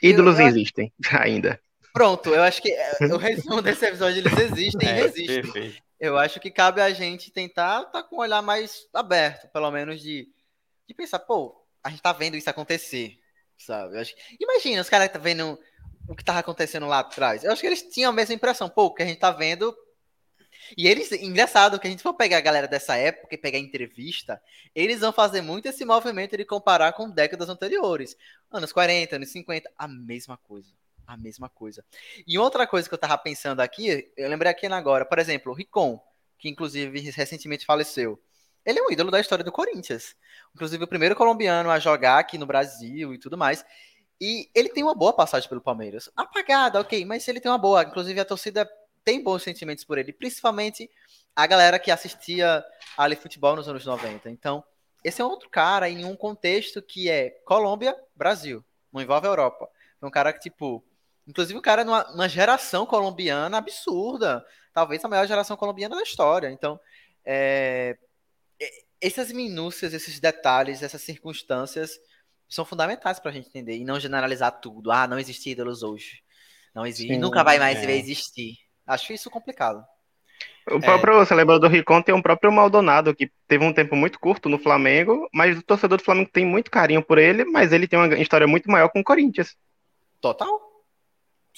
[0.01, 0.49] Ídolos eu, eu...
[0.49, 1.59] existem, ainda.
[1.93, 5.41] Pronto, eu acho que é, o resumo desse episódio, eles existem e é, resistem.
[5.41, 5.88] Perfeito.
[5.99, 9.69] Eu acho que cabe a gente tentar estar tá com um olhar mais aberto, pelo
[9.69, 10.29] menos de,
[10.87, 13.19] de pensar, pô, a gente tá vendo isso acontecer,
[13.57, 13.95] sabe?
[13.95, 15.59] Eu acho, imagina, os caras tá vendo
[16.07, 17.43] o que tava acontecendo lá atrás.
[17.43, 19.75] Eu acho que eles tinham a mesma impressão, pô, o que a gente tá vendo
[20.77, 24.41] e eles, engraçado, que a gente for pegar a galera dessa época e pegar entrevista,
[24.75, 28.15] eles vão fazer muito esse movimento de comparar com décadas anteriores.
[28.51, 30.69] Anos 40, anos 50, a mesma coisa.
[31.09, 31.83] A mesma coisa.
[32.27, 35.55] E outra coisa que eu tava pensando aqui, eu lembrei aqui agora, por exemplo, o
[35.55, 35.99] Ricon,
[36.37, 38.21] que inclusive recentemente faleceu.
[38.63, 40.15] Ele é um ídolo da história do Corinthians.
[40.53, 43.65] Inclusive o primeiro colombiano a jogar aqui no Brasil e tudo mais.
[44.21, 46.11] E ele tem uma boa passagem pelo Palmeiras.
[46.15, 47.81] Apagada, ok, mas ele tem uma boa.
[47.81, 48.69] Inclusive a torcida
[49.03, 50.87] tem bons sentimentos por ele, principalmente
[51.35, 52.63] a galera que assistia
[52.95, 54.29] ali futebol nos anos 90.
[54.29, 54.63] Então,
[55.03, 59.67] esse é outro cara em um contexto que é Colômbia, Brasil, não envolve a Europa.
[59.99, 60.83] É um cara que, tipo,
[61.29, 66.49] inclusive um cara numa, numa geração colombiana absurda, talvez a maior geração colombiana da história.
[66.49, 66.79] Então,
[67.23, 67.95] é,
[68.99, 71.91] essas minúcias, esses detalhes, essas circunstâncias
[72.47, 74.91] são fundamentais para a gente entender e não generalizar tudo.
[74.91, 76.23] Ah, não existe ídolos hoje.
[76.73, 77.13] Não existe.
[77.13, 77.91] Sim, nunca vai mais é.
[77.91, 78.57] existir.
[78.87, 79.85] Acho isso complicado.
[80.67, 81.25] O próprio, é...
[81.25, 84.57] você lembra do Ricon, tem um próprio Maldonado, que teve um tempo muito curto no
[84.57, 88.17] Flamengo, mas o torcedor do Flamengo tem muito carinho por ele, mas ele tem uma
[88.17, 89.55] história muito maior com o Corinthians.
[90.19, 90.68] Total.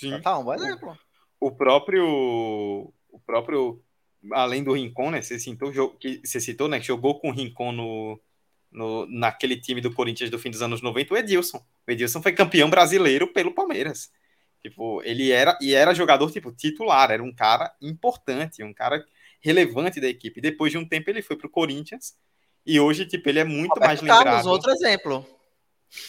[0.01, 0.11] Sim.
[0.11, 0.97] Total, um bom exemplo.
[1.39, 2.03] O próprio,
[3.09, 3.79] o próprio,
[4.31, 7.71] além do Rincon, né, você citou, que, você citou, né, que jogou com o Rincon
[7.71, 8.19] no,
[8.71, 11.63] no, naquele time do Corinthians do fim dos anos 90, o Edilson.
[11.87, 14.11] O Edilson foi campeão brasileiro pelo Palmeiras.
[14.63, 19.03] Tipo, ele era e era jogador tipo titular, era um cara importante, um cara
[19.39, 20.41] relevante da equipe.
[20.41, 22.15] Depois de um tempo ele foi pro Corinthians
[22.63, 24.23] e hoje tipo ele é muito Roberto mais lembrado.
[24.23, 25.25] Carlos, outro exemplo.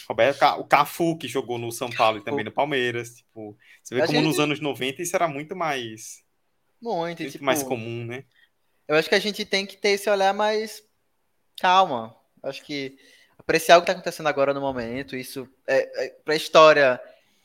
[0.07, 4.05] Roberto, o Cafu que jogou no São Paulo e também no Palmeiras, tipo, você vê
[4.05, 6.23] como nos anos 90 isso era muito mais
[6.81, 8.23] muito, muito tipo, mais comum, né?
[8.87, 10.83] Eu acho que a gente tem que ter esse olhar mais
[11.59, 12.15] calma.
[12.41, 12.97] Acho que
[13.37, 17.01] apreciar o que está acontecendo agora no momento, isso é, é para a história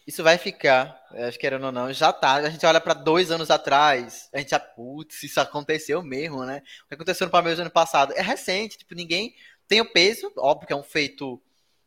[0.09, 2.37] isso vai ficar, acho que era ou não, já tá.
[2.37, 6.63] A gente olha para dois anos atrás, a gente já, putz, isso aconteceu mesmo, né?
[6.87, 9.35] O que aconteceu no Palmeiras no ano passado é recente, tipo, ninguém
[9.69, 11.39] tem o peso, óbvio que é um feito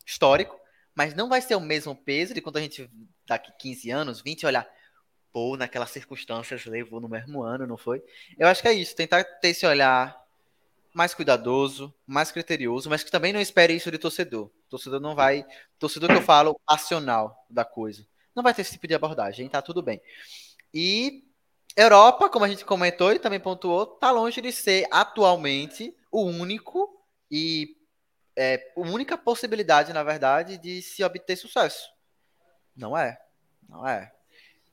[0.05, 0.59] histórico,
[0.95, 2.89] mas não vai ser o mesmo peso de quando a gente,
[3.27, 4.67] daqui 15 anos, 20, olhar,
[5.31, 8.03] pô, naquelas circunstâncias levou no mesmo ano, não foi?
[8.37, 10.19] Eu acho que é isso, tentar ter esse olhar
[10.93, 14.51] mais cuidadoso, mais criterioso, mas que também não espere isso de torcedor.
[14.69, 15.45] Torcedor não vai.
[15.79, 19.61] Torcedor que eu falo, passional da coisa não vai ter esse tipo de abordagem, tá
[19.61, 20.01] tudo bem.
[20.73, 21.23] E
[21.75, 26.89] Europa, como a gente comentou e também pontuou, tá longe de ser atualmente o único
[27.29, 27.77] e
[28.35, 31.89] é, a única possibilidade, na verdade, de se obter sucesso.
[32.75, 33.17] Não é.
[33.67, 34.11] Não é.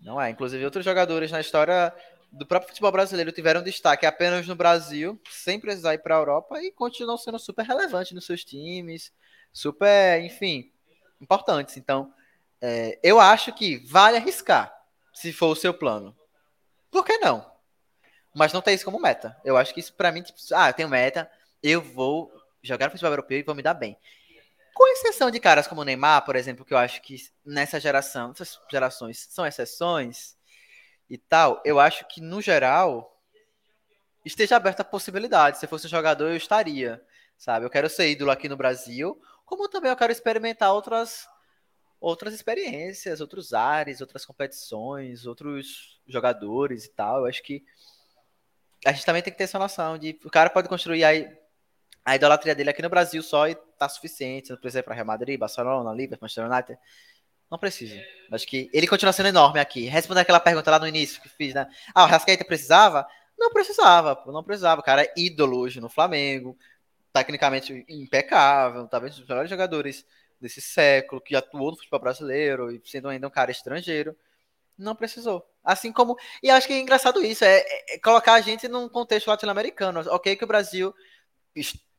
[0.01, 0.31] Não é.
[0.31, 1.95] Inclusive, outros jogadores na história
[2.31, 6.63] do próprio futebol brasileiro tiveram destaque apenas no Brasil, sem precisar ir para a Europa
[6.63, 9.13] e continuam sendo super relevantes nos seus times,
[9.53, 10.71] super, enfim,
[11.21, 11.77] importantes.
[11.77, 12.13] Então,
[12.61, 14.73] é, eu acho que vale arriscar,
[15.13, 16.17] se for o seu plano.
[16.91, 17.51] Por que não?
[18.35, 19.37] Mas não tem isso como meta.
[19.45, 21.31] Eu acho que isso, para mim, tipo, ah, eu tenho meta,
[21.63, 22.31] eu vou
[22.69, 23.99] jogar no futebol europeu e vou me dar bem.
[24.75, 28.31] Com exceção de caras como o Neymar, por exemplo, que eu acho que nessa geração,
[28.31, 30.37] essas gerações são exceções
[31.11, 33.21] e tal, eu acho que, no geral,
[34.25, 35.59] esteja aberta a possibilidade.
[35.59, 37.03] Se eu fosse um jogador, eu estaria,
[37.37, 37.67] sabe?
[37.67, 41.27] Eu quero ser ídolo aqui no Brasil, como também eu quero experimentar outras
[42.01, 47.21] outras experiências, outros ares, outras competições, outros jogadores e tal.
[47.21, 47.65] Eu acho que
[48.87, 51.11] a gente também tem que ter essa noção de o cara pode construir a,
[52.09, 54.51] a idolatria dele aqui no Brasil só e tá suficiente.
[54.51, 56.79] Não precisa ir para Real Madrid, Barcelona, Liverpool, Manchester United.
[57.51, 57.95] Não precisa.
[58.33, 59.87] Acho que ele continua sendo enorme aqui.
[59.87, 61.69] Respondendo aquela pergunta lá no início que fiz, né?
[61.95, 63.07] Ah, o Rascaeta precisava?
[63.39, 64.81] Não precisava, pô, não precisava.
[64.81, 66.57] O cara é ídolo hoje no Flamengo,
[67.13, 70.05] tecnicamente impecável, talvez um dos melhores jogadores
[70.41, 74.17] desse século, que atuou no futebol brasileiro e sendo ainda um cara estrangeiro,
[74.77, 75.45] não precisou.
[75.65, 76.17] Assim como.
[76.43, 80.01] E acho que é engraçado isso, é, é, é colocar a gente num contexto latino-americano.
[80.09, 80.95] Ok, que o Brasil,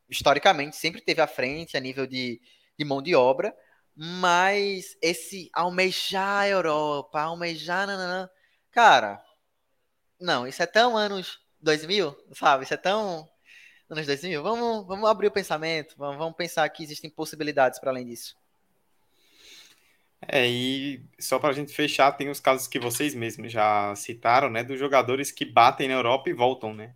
[0.10, 2.42] historicamente, sempre teve à frente a nível de,
[2.78, 3.56] de mão de obra,
[3.96, 7.86] mas esse almejar a Europa, almejar.
[7.86, 8.30] Nananã,
[8.72, 9.22] cara,
[10.20, 12.64] não, isso é tão anos 2000, sabe?
[12.64, 13.30] Isso é tão
[13.90, 14.42] anos 2000.
[14.42, 18.38] Vamos, vamos abrir o pensamento, vamos, vamos pensar que existem possibilidades para além disso.
[20.28, 24.50] É, e só para a gente fechar, tem os casos que vocês mesmos já citaram,
[24.50, 26.94] né, dos jogadores que batem na Europa e voltam, né?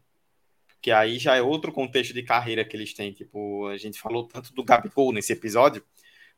[0.83, 3.13] Que aí já é outro contexto de carreira que eles têm.
[3.13, 5.83] Tipo, a gente falou tanto do Gabigol nesse episódio.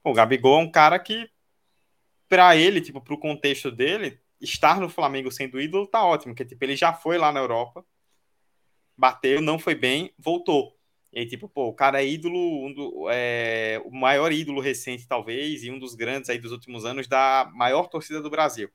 [0.04, 1.28] O Gabigol é um cara que
[2.30, 6.64] para ele, tipo, pro contexto dele, estar no Flamengo sendo ídolo tá ótimo, porque tipo,
[6.64, 7.84] ele já foi lá na Europa,
[8.96, 10.78] bateu, não foi bem, voltou.
[11.12, 15.08] E aí, tipo, pô, o cara é ídolo, um do, é, o maior ídolo recente,
[15.08, 18.70] talvez, e um dos grandes aí dos últimos anos da maior torcida do Brasil.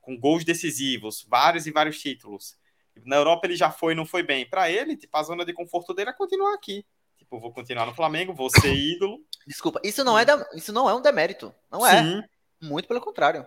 [0.00, 2.58] Com gols decisivos, vários e vários títulos.
[3.04, 4.48] Na Europa ele já foi não foi bem.
[4.48, 6.84] Para ele, tipo, a zona de conforto dele é continuar aqui.
[7.16, 9.18] Tipo, vou continuar no Flamengo, vou ser ídolo.
[9.46, 11.54] Desculpa, isso não é, da, isso não é um demérito.
[11.70, 12.02] Não é.
[12.02, 12.22] Sim.
[12.60, 13.46] Muito pelo contrário.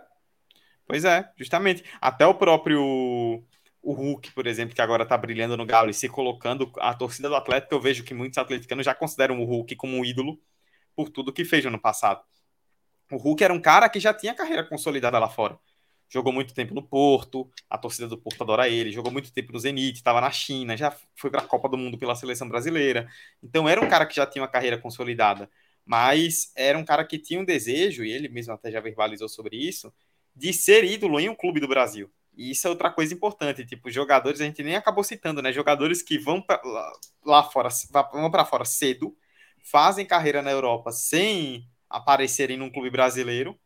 [0.86, 1.84] Pois é, justamente.
[2.00, 3.44] Até o próprio
[3.82, 7.28] o Hulk, por exemplo, que agora tá brilhando no Galo e se colocando a torcida
[7.28, 10.40] do Atlético, eu vejo que muitos atleticanos já consideram o Hulk como um ídolo
[10.96, 12.22] por tudo que fez no ano passado.
[13.12, 15.58] O Hulk era um cara que já tinha carreira consolidada lá fora.
[16.12, 19.60] Jogou muito tempo no Porto, a torcida do Porto adora ele, jogou muito tempo no
[19.60, 23.08] Zenit, estava na China, já foi para a Copa do Mundo pela seleção brasileira.
[23.42, 25.50] Então era um cara que já tinha uma carreira consolidada,
[25.86, 29.56] mas era um cara que tinha um desejo, e ele mesmo até já verbalizou sobre
[29.56, 29.94] isso,
[30.36, 32.12] de ser ídolo em um clube do Brasil.
[32.36, 35.54] E isso é outra coisa importante, tipo, jogadores, a gente nem acabou citando, né?
[35.54, 36.92] Jogadores que vão pra, lá,
[37.26, 37.70] lá fora,
[38.12, 39.16] vão para fora cedo,
[39.64, 43.58] fazem carreira na Europa sem aparecerem num clube brasileiro,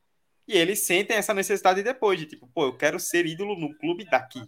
[0.47, 4.05] e eles sentem essa necessidade depois, de tipo, pô, eu quero ser ídolo no clube
[4.05, 4.41] daqui.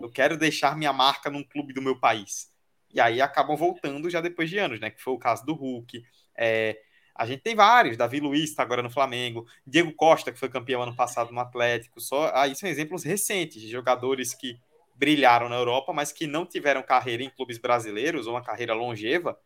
[0.00, 2.50] Eu quero deixar minha marca num clube do meu país.
[2.92, 4.90] E aí acabam voltando já depois de anos, né?
[4.90, 6.02] Que foi o caso do Hulk,
[6.36, 6.78] é,
[7.14, 10.82] a gente tem vários, Davi Luiz está agora no Flamengo, Diego Costa, que foi campeão
[10.82, 14.58] ano passado no Atlético, só aí são exemplos recentes de jogadores que
[14.94, 19.38] brilharam na Europa, mas que não tiveram carreira em clubes brasileiros ou uma carreira longeva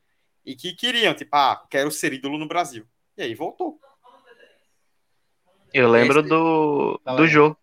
[0.45, 2.87] e que queriam, tipo, ah, quero ser ídolo no Brasil.
[3.17, 3.81] E aí voltou.
[5.73, 6.29] Eu lembro Esse...
[6.29, 7.57] do, do Jô.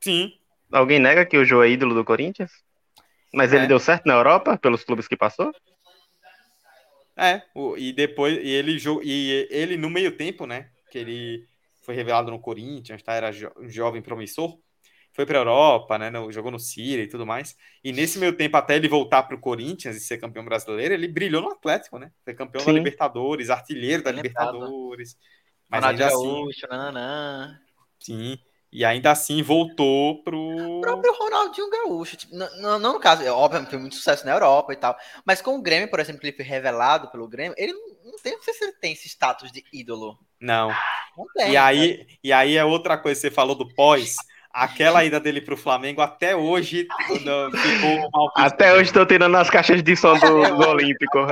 [0.00, 0.32] Sim.
[0.70, 2.52] Alguém nega que o Jô é ídolo do Corinthians?
[3.32, 3.56] Mas é.
[3.56, 5.52] ele deu certo na Europa, pelos clubes que passou?
[7.16, 11.46] É, o, e depois, e ele, e ele no meio tempo, né, que ele
[11.82, 14.58] foi revelado no Corinthians, tá, era jo, um jovem promissor,
[15.14, 18.34] foi para a Europa, né, no, jogou no Síria e tudo mais, e nesse meio
[18.34, 21.98] tempo, até ele voltar para o Corinthians e ser campeão brasileiro, ele brilhou no Atlético,
[21.98, 22.66] né, foi campeão Sim.
[22.66, 25.16] da Libertadores, artilheiro da Libertadores,
[25.68, 26.14] mas Ronaldo assim...
[26.14, 27.60] Gaúcho, nananã.
[27.98, 28.38] Sim,
[28.72, 30.38] e ainda assim voltou pro.
[30.38, 32.16] O próprio Ronaldinho Gaúcho.
[32.16, 34.96] Tipo, não, não, no caso, é óbvio, foi muito sucesso na Europa e tal.
[35.24, 37.72] Mas com o Grêmio, por exemplo, que ele foi revelado pelo Grêmio, ele
[38.04, 40.18] não tem, não sei se ele tem esse status de ídolo.
[40.40, 40.68] Não.
[41.16, 42.06] não tem, e, aí, né?
[42.22, 44.16] e aí é outra coisa, você falou do pós.
[44.52, 48.32] Aquela ida dele pro Flamengo até hoje ficou mal.
[48.36, 51.26] Até hoje estou tirando as caixas de som do, do Olímpico.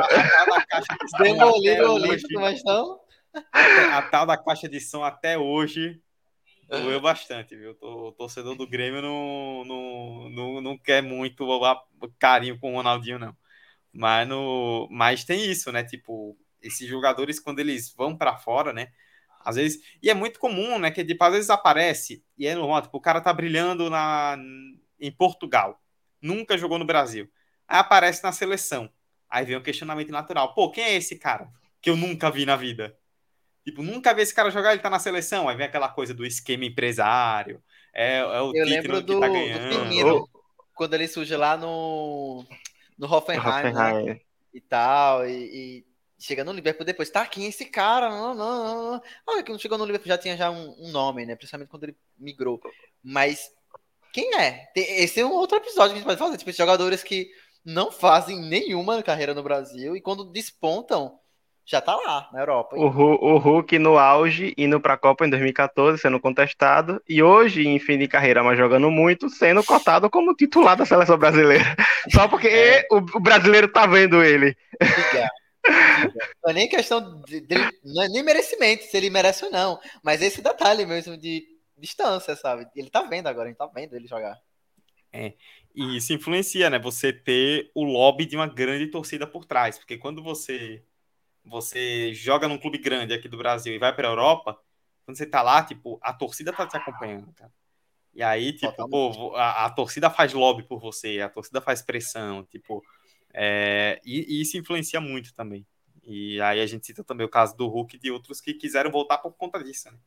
[1.18, 3.01] Demolindo o Olímpico, mas não.
[3.53, 6.01] A tal da caixa de som até hoje
[6.68, 7.76] Doeu bastante, viu?
[7.80, 11.47] O torcedor do Grêmio não, não, não, não quer muito
[12.18, 13.37] carinho com o Ronaldinho, não.
[13.93, 15.85] Mas, no, mas tem isso, né?
[15.85, 18.89] Tipo, esses jogadores, quando eles vão para fora, né?
[19.41, 19.82] Às vezes.
[20.03, 20.91] E é muito comum, né?
[20.91, 22.82] Que tipo, às vezes aparece e é normal.
[22.82, 24.37] Tipo, o cara tá brilhando na,
[24.99, 25.80] em Portugal.
[26.20, 27.30] Nunca jogou no Brasil.
[27.68, 28.91] Aí aparece na seleção.
[29.28, 30.55] Aí vem um questionamento natural.
[30.55, 31.49] Pô, quem é esse cara
[31.80, 32.97] que eu nunca vi na vida?
[33.65, 35.49] Tipo, nunca vi esse cara jogar, ele tá na seleção.
[35.49, 37.62] Aí vem aquela coisa do esquema empresário.
[37.93, 40.29] É, é o Eu lembro do, tá do
[40.75, 42.45] quando ele surge lá no,
[42.99, 44.21] no Hoffenheim, Né?
[44.53, 45.87] e tal, e, e,
[46.19, 49.03] chega no Liverpool depois, tá aqui esse cara, não, não, não, não.
[49.27, 51.35] Olha, que não chegou no Liverpool já tinha já um, um, nome, né?
[51.35, 52.61] Principalmente quando ele migrou.
[53.03, 53.51] Mas
[54.12, 54.71] quem é?
[54.75, 57.31] Esse é um outro episódio que a gente pode fazer, tipo, jogadores que
[57.65, 61.19] não fazem nenhuma carreira no Brasil e quando despontam
[61.67, 62.77] já tá lá na Europa.
[62.77, 67.79] O, o Hulk no auge, indo pra Copa em 2014, sendo contestado, e hoje, em
[67.79, 71.65] fim de carreira, mas jogando muito, sendo cotado como titular da seleção brasileira.
[72.12, 72.87] Só porque é.
[72.91, 74.57] o, o, brasileiro tá vendo ele.
[76.45, 79.81] Não é nem questão de, de, não é nem merecimento, se ele merece ou não,
[80.03, 81.43] mas esse detalhe mesmo de
[81.79, 82.67] distância, sabe?
[82.77, 84.39] Ele tá vendo agora, a gente tá vendo ele jogar.
[85.11, 85.33] É,
[85.75, 86.79] e isso influencia, né?
[86.81, 90.83] Você ter o lobby de uma grande torcida por trás, porque quando você
[91.45, 94.59] você joga num clube grande aqui do Brasil e vai para a Europa,
[95.05, 97.53] quando você tá lá, tipo, a torcida tá te acompanhando, cara.
[98.14, 102.45] E aí, tipo, pô, a, a, torcida faz lobby por você, a torcida faz pressão,
[102.45, 102.82] tipo,
[103.32, 105.66] é, e, e, isso influencia muito também.
[106.05, 108.90] E aí a gente cita também o caso do Hulk e de outros que quiseram
[108.90, 109.99] voltar por conta disso, né?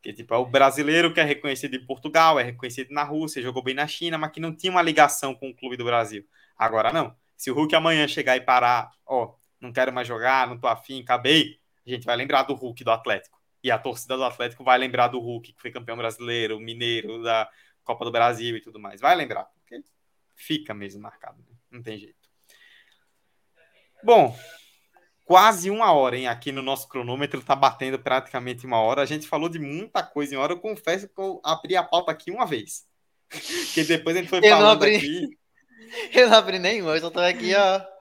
[0.00, 3.62] Que, tipo, é o brasileiro que é reconhecido em Portugal, é reconhecido na Rússia, jogou
[3.62, 6.26] bem na China, mas que não tinha uma ligação com o clube do Brasil.
[6.56, 7.14] Agora não.
[7.36, 11.00] Se o Hulk amanhã chegar e parar, ó, não quero mais jogar, não tô afim,
[11.00, 13.40] acabei, a gente vai lembrar do Hulk do Atlético.
[13.62, 17.48] E a torcida do Atlético vai lembrar do Hulk, que foi campeão brasileiro, mineiro da
[17.84, 19.00] Copa do Brasil e tudo mais.
[19.00, 19.82] Vai lembrar, porque
[20.34, 21.56] fica mesmo marcado, né?
[21.70, 22.16] não tem jeito.
[24.02, 24.36] Bom,
[25.24, 26.26] quase uma hora, hein?
[26.26, 29.02] Aqui no nosso cronômetro tá batendo praticamente uma hora.
[29.02, 30.52] A gente falou de muita coisa em hora.
[30.52, 32.84] Eu confesso que eu abri a pauta aqui uma vez.
[33.74, 34.96] que depois a gente foi eu falando abri...
[34.96, 35.28] aqui.
[36.14, 37.91] Eu não abri nenhuma, eu só tô aqui, ó.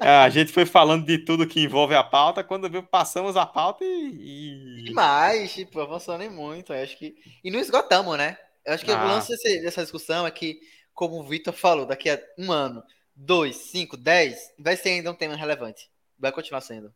[0.00, 3.44] É, a gente foi falando de tudo que envolve a pauta, quando viu, passamos a
[3.44, 4.84] pauta e.
[4.84, 6.72] Demais, tipo, avançando muito.
[6.72, 7.16] Eu acho que.
[7.42, 8.38] E não esgotamos, né?
[8.64, 9.04] Eu acho que ah.
[9.04, 10.60] o lance desse, dessa discussão é que,
[10.94, 12.82] como o Vitor falou, daqui a um ano,
[13.14, 15.88] dois, cinco, dez, vai ser ainda um tema relevante.
[16.18, 16.92] Vai continuar sendo.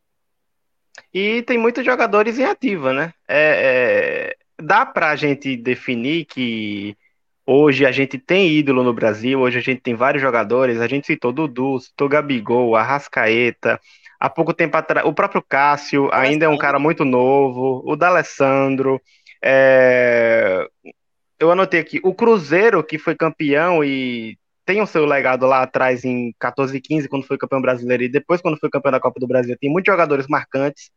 [1.12, 3.14] E tem muitos jogadores em ativa, né?
[3.26, 6.96] É, é, dá pra gente definir que
[7.52, 11.08] hoje a gente tem ídolo no Brasil, hoje a gente tem vários jogadores, a gente
[11.08, 13.80] citou Dudu, citou Gabigol, Arrascaeta,
[14.20, 19.00] há pouco tempo atrás, o próprio Cássio ainda é um cara muito novo, o D'Alessandro,
[19.42, 20.64] é...
[21.40, 26.04] eu anotei aqui, o Cruzeiro, que foi campeão e tem o seu legado lá atrás
[26.04, 29.18] em 14 e 15, quando foi campeão brasileiro, e depois quando foi campeão da Copa
[29.18, 30.92] do Brasil, tem muitos jogadores marcantes,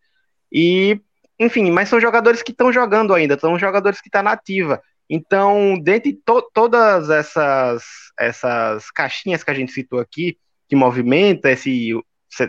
[0.52, 1.02] e,
[1.40, 4.80] enfim, mas são jogadores que estão jogando ainda, são jogadores que estão tá na ativa.
[5.10, 7.84] Então, dentre to todas essas,
[8.20, 10.38] essas caixinhas que a gente citou aqui,
[10.68, 11.92] que movimenta esse.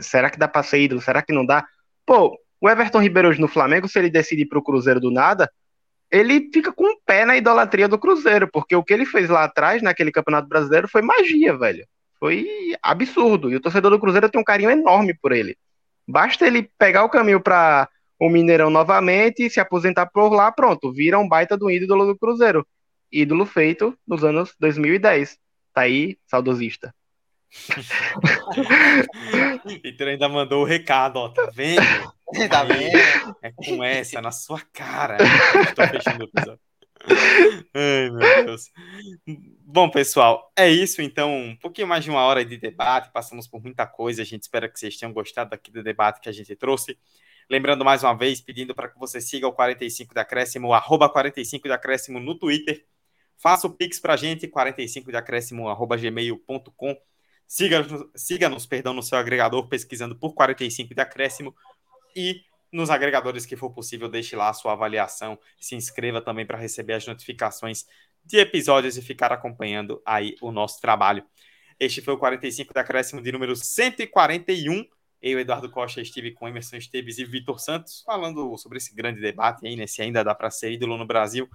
[0.00, 1.00] Será que dá para ídolo?
[1.00, 1.66] Será que não dá?
[2.07, 5.11] Pô, o Everton Ribeiro hoje no Flamengo, se ele decide ir para o Cruzeiro do
[5.11, 5.50] nada,
[6.11, 9.44] ele fica com o pé na idolatria do Cruzeiro, porque o que ele fez lá
[9.44, 11.86] atrás, naquele Campeonato Brasileiro, foi magia, velho.
[12.18, 12.46] Foi
[12.82, 13.50] absurdo.
[13.50, 15.57] E o torcedor do Cruzeiro tem um carinho enorme por ele.
[16.09, 17.88] Basta ele pegar o caminho para
[18.18, 22.66] o Mineirão novamente, se aposentar por lá, pronto, vira um baita do ídolo do Cruzeiro.
[23.10, 25.38] Ídolo feito nos anos 2010.
[25.72, 26.94] Tá aí, saudosista.
[29.82, 31.80] Vitor ainda mandou o recado, ó, tá vendo?
[32.50, 32.98] tá vendo?
[33.42, 35.18] É com essa, na sua cara.
[35.62, 36.60] Estou fechando o episódio.
[37.74, 38.70] Ai, meu Deus.
[39.60, 41.32] Bom, pessoal, é isso então.
[41.32, 43.12] Um pouquinho mais de uma hora de debate.
[43.12, 44.22] Passamos por muita coisa.
[44.22, 46.98] A gente espera que vocês tenham gostado aqui do debate que a gente trouxe.
[47.51, 51.68] Lembrando mais uma vez, pedindo para que você siga o 45 da Acréscimo, arroba 45
[51.68, 52.86] da Acréscimo no Twitter.
[53.36, 56.97] Faça o pix para a gente, 45 da Acréscimo, arroba gmail.com.
[57.47, 61.55] Siga-nos, siga perdão, no seu agregador, pesquisando por 45 de acréscimo.
[62.16, 62.42] E
[62.72, 65.38] nos agregadores que for possível, deixe lá a sua avaliação.
[65.61, 67.86] Se inscreva também para receber as notificações
[68.24, 71.24] de episódios e ficar acompanhando aí o nosso trabalho.
[71.78, 74.84] Este foi o 45 de acréscimo de número 141.
[75.26, 79.66] Eu, Eduardo Costa, estive com Emerson Esteves e Vitor Santos falando sobre esse grande debate
[79.66, 79.86] aí, né?
[79.86, 81.48] Se ainda dá para ser ídolo no Brasil.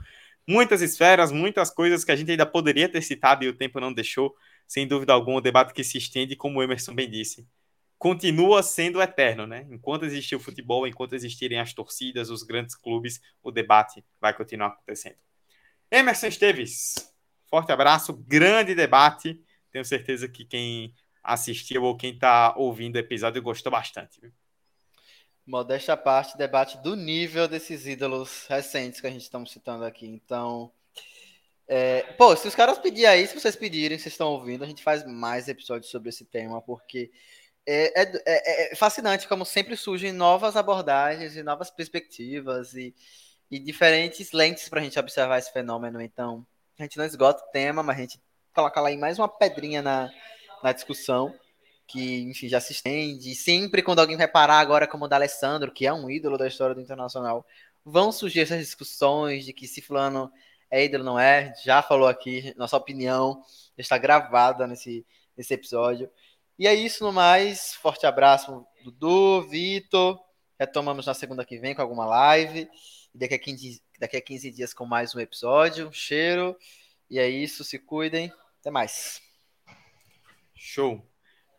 [0.48, 3.94] Muitas esferas, muitas coisas que a gente ainda poderia ter citado e o tempo não
[3.94, 4.36] deixou
[4.68, 7.48] sem dúvida alguma, um debate que se estende, como o Emerson bem disse,
[8.00, 9.68] continua sendo eterno, né?
[9.70, 14.70] Enquanto existir o futebol, enquanto existirem as torcidas, os grandes clubes, o debate vai continuar
[14.70, 15.18] acontecendo.
[15.92, 17.14] Emerson Esteves,
[17.46, 19.40] forte abraço, grande debate.
[19.72, 20.92] Tenho certeza que quem
[21.24, 24.20] assistiu ou quem está ouvindo o episódio gostou bastante.
[24.22, 24.32] Viu?
[25.46, 30.06] Modéstia à parte, debate do nível desses ídolos recentes que a gente estamos citando aqui.
[30.06, 30.72] Então,
[31.68, 34.84] é, pô, se os caras pedirem aí, se vocês pedirem, vocês estão ouvindo, a gente
[34.84, 37.12] faz mais episódios sobre esse tema, porque
[37.66, 42.94] é, é, é, é fascinante como sempre surgem novas abordagens e novas perspectivas e,
[43.50, 46.02] e diferentes lentes para a gente observar esse fenômeno.
[46.02, 46.46] Então,
[46.78, 48.20] a gente não esgota o tema, mas a gente
[48.54, 50.12] coloca lá em mais uma pedrinha na,
[50.64, 51.34] na discussão
[51.88, 53.32] que, enfim, já se estende.
[53.32, 56.38] E sempre quando alguém vai parar agora como o da Alessandro, que é um ídolo
[56.38, 57.46] da história do Internacional,
[57.84, 60.32] vão surgir essas discussões de que se fulano
[60.70, 61.54] é ídolo, não é?
[61.64, 63.42] Já falou aqui, nossa opinião
[63.78, 65.06] está gravada nesse,
[65.36, 66.10] nesse episódio.
[66.58, 67.74] E é isso no mais.
[67.74, 70.20] Forte abraço, Dudu, Vitor.
[70.60, 72.70] Retomamos na segunda que vem com alguma live.
[73.16, 75.88] E daqui a 15, daqui a 15 dias com mais um episódio.
[75.88, 76.56] Um cheiro.
[77.10, 78.32] E é isso, se cuidem.
[78.60, 79.29] Até mais.
[80.60, 81.02] Show.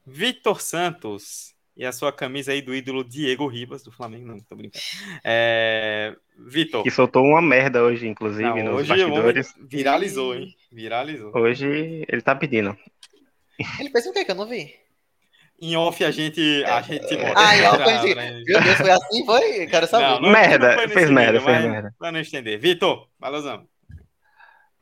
[0.07, 4.55] Vitor Santos, e a sua camisa aí do ídolo Diego Ribas, do Flamengo, não, tô
[4.55, 4.85] brincando.
[5.25, 6.15] É...
[6.39, 6.83] Vitor.
[6.83, 9.55] Que soltou uma merda hoje, inclusive, não, nos hoje bastidores.
[9.59, 10.55] Viralizou, hein?
[10.71, 11.35] Viralizou.
[11.35, 12.77] Hoje ele tá pedindo.
[13.79, 14.75] Ele fez o que que eu não vi?
[15.59, 16.65] Em off a gente.
[16.65, 18.45] A gente ah, em off a gente.
[18.45, 19.25] Meu Deus, foi assim?
[19.25, 19.67] Foi?
[19.67, 20.05] Quero saber.
[20.05, 21.95] Não, não, merda, não fez merda, fez merda.
[21.99, 22.59] Pra não estender.
[22.59, 23.67] Vitor, valeuzão.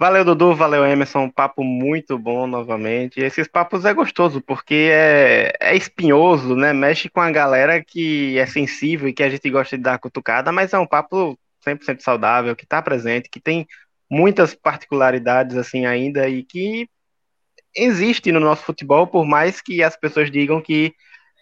[0.01, 1.25] Valeu, Dudu, valeu, Emerson.
[1.25, 3.21] Um papo muito bom novamente.
[3.21, 6.73] Esses papos é gostoso, porque é, é espinhoso, né?
[6.73, 10.53] Mexe com a galera que é sensível e que a gente gosta de dar cutucada,
[10.53, 11.37] mas é um papo
[11.67, 13.67] 100% saudável, que está presente, que tem
[14.09, 16.89] muitas particularidades assim ainda e que
[17.77, 20.95] existe no nosso futebol, por mais que as pessoas digam que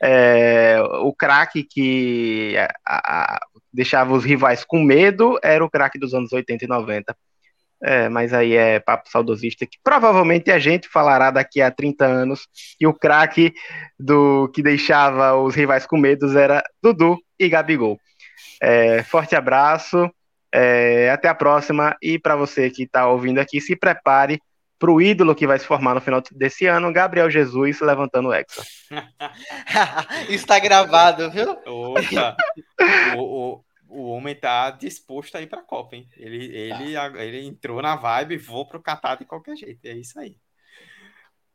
[0.03, 3.41] é, o craque que a, a,
[3.73, 7.17] deixava os rivais com medo era o craque dos anos 80 e 90.
[7.89, 12.49] É, mas aí é papo saudosista que provavelmente a gente falará daqui a 30 anos
[12.77, 13.55] que o craque
[13.97, 17.97] do que deixava os rivais com medos era Dudu e Gabigol.
[18.61, 20.11] É, forte abraço,
[20.53, 24.41] é, até a próxima e para você que está ouvindo aqui, se prepare
[24.81, 28.35] para o ídolo que vai se formar no final desse ano, Gabriel Jesus levantando o
[28.35, 28.65] Hexa.
[30.29, 31.57] Está gravado, viu?
[31.65, 32.37] Opa!
[33.17, 36.09] o, o, o homem tá disposto a ir para a Copa, hein?
[36.17, 37.25] Ele, ele, tá.
[37.25, 39.85] ele entrou na vibe, vou pro Catar de qualquer jeito.
[39.85, 40.37] É isso aí.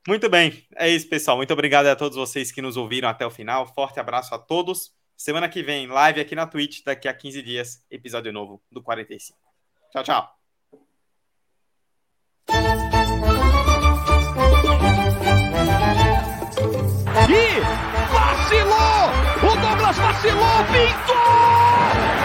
[0.08, 1.38] Muito bem, é isso, pessoal.
[1.38, 3.68] Muito obrigado a todos vocês que nos ouviram até o final.
[3.74, 4.94] Forte abraço a todos.
[5.16, 9.38] Semana que vem, live aqui na Twitch, daqui a 15 dias, episódio novo do 45.
[9.92, 10.42] Tchau, tchau.
[17.14, 17.91] Vacilou!
[19.92, 21.16] Douglas vacilou, pintou!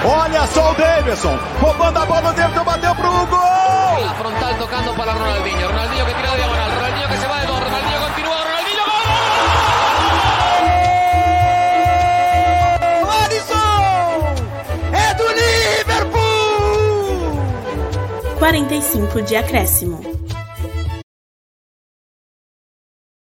[0.09, 4.05] Olha só o Davidson, roubando a bola dentro, bateu pro gol!
[4.05, 5.67] La frontal tocando para Ronaldinho.
[5.67, 6.71] Ronaldinho que tira de diagonal.
[6.71, 7.59] Ronaldinho que se va de dos.
[7.59, 8.37] Ronaldinho continúa.
[8.37, 8.85] Ronaldinho
[13.01, 13.11] gol!
[13.25, 14.37] Alisson!
[14.93, 15.27] É do
[15.89, 16.39] Liverpool!
[18.39, 20.26] 45 de acréscimo.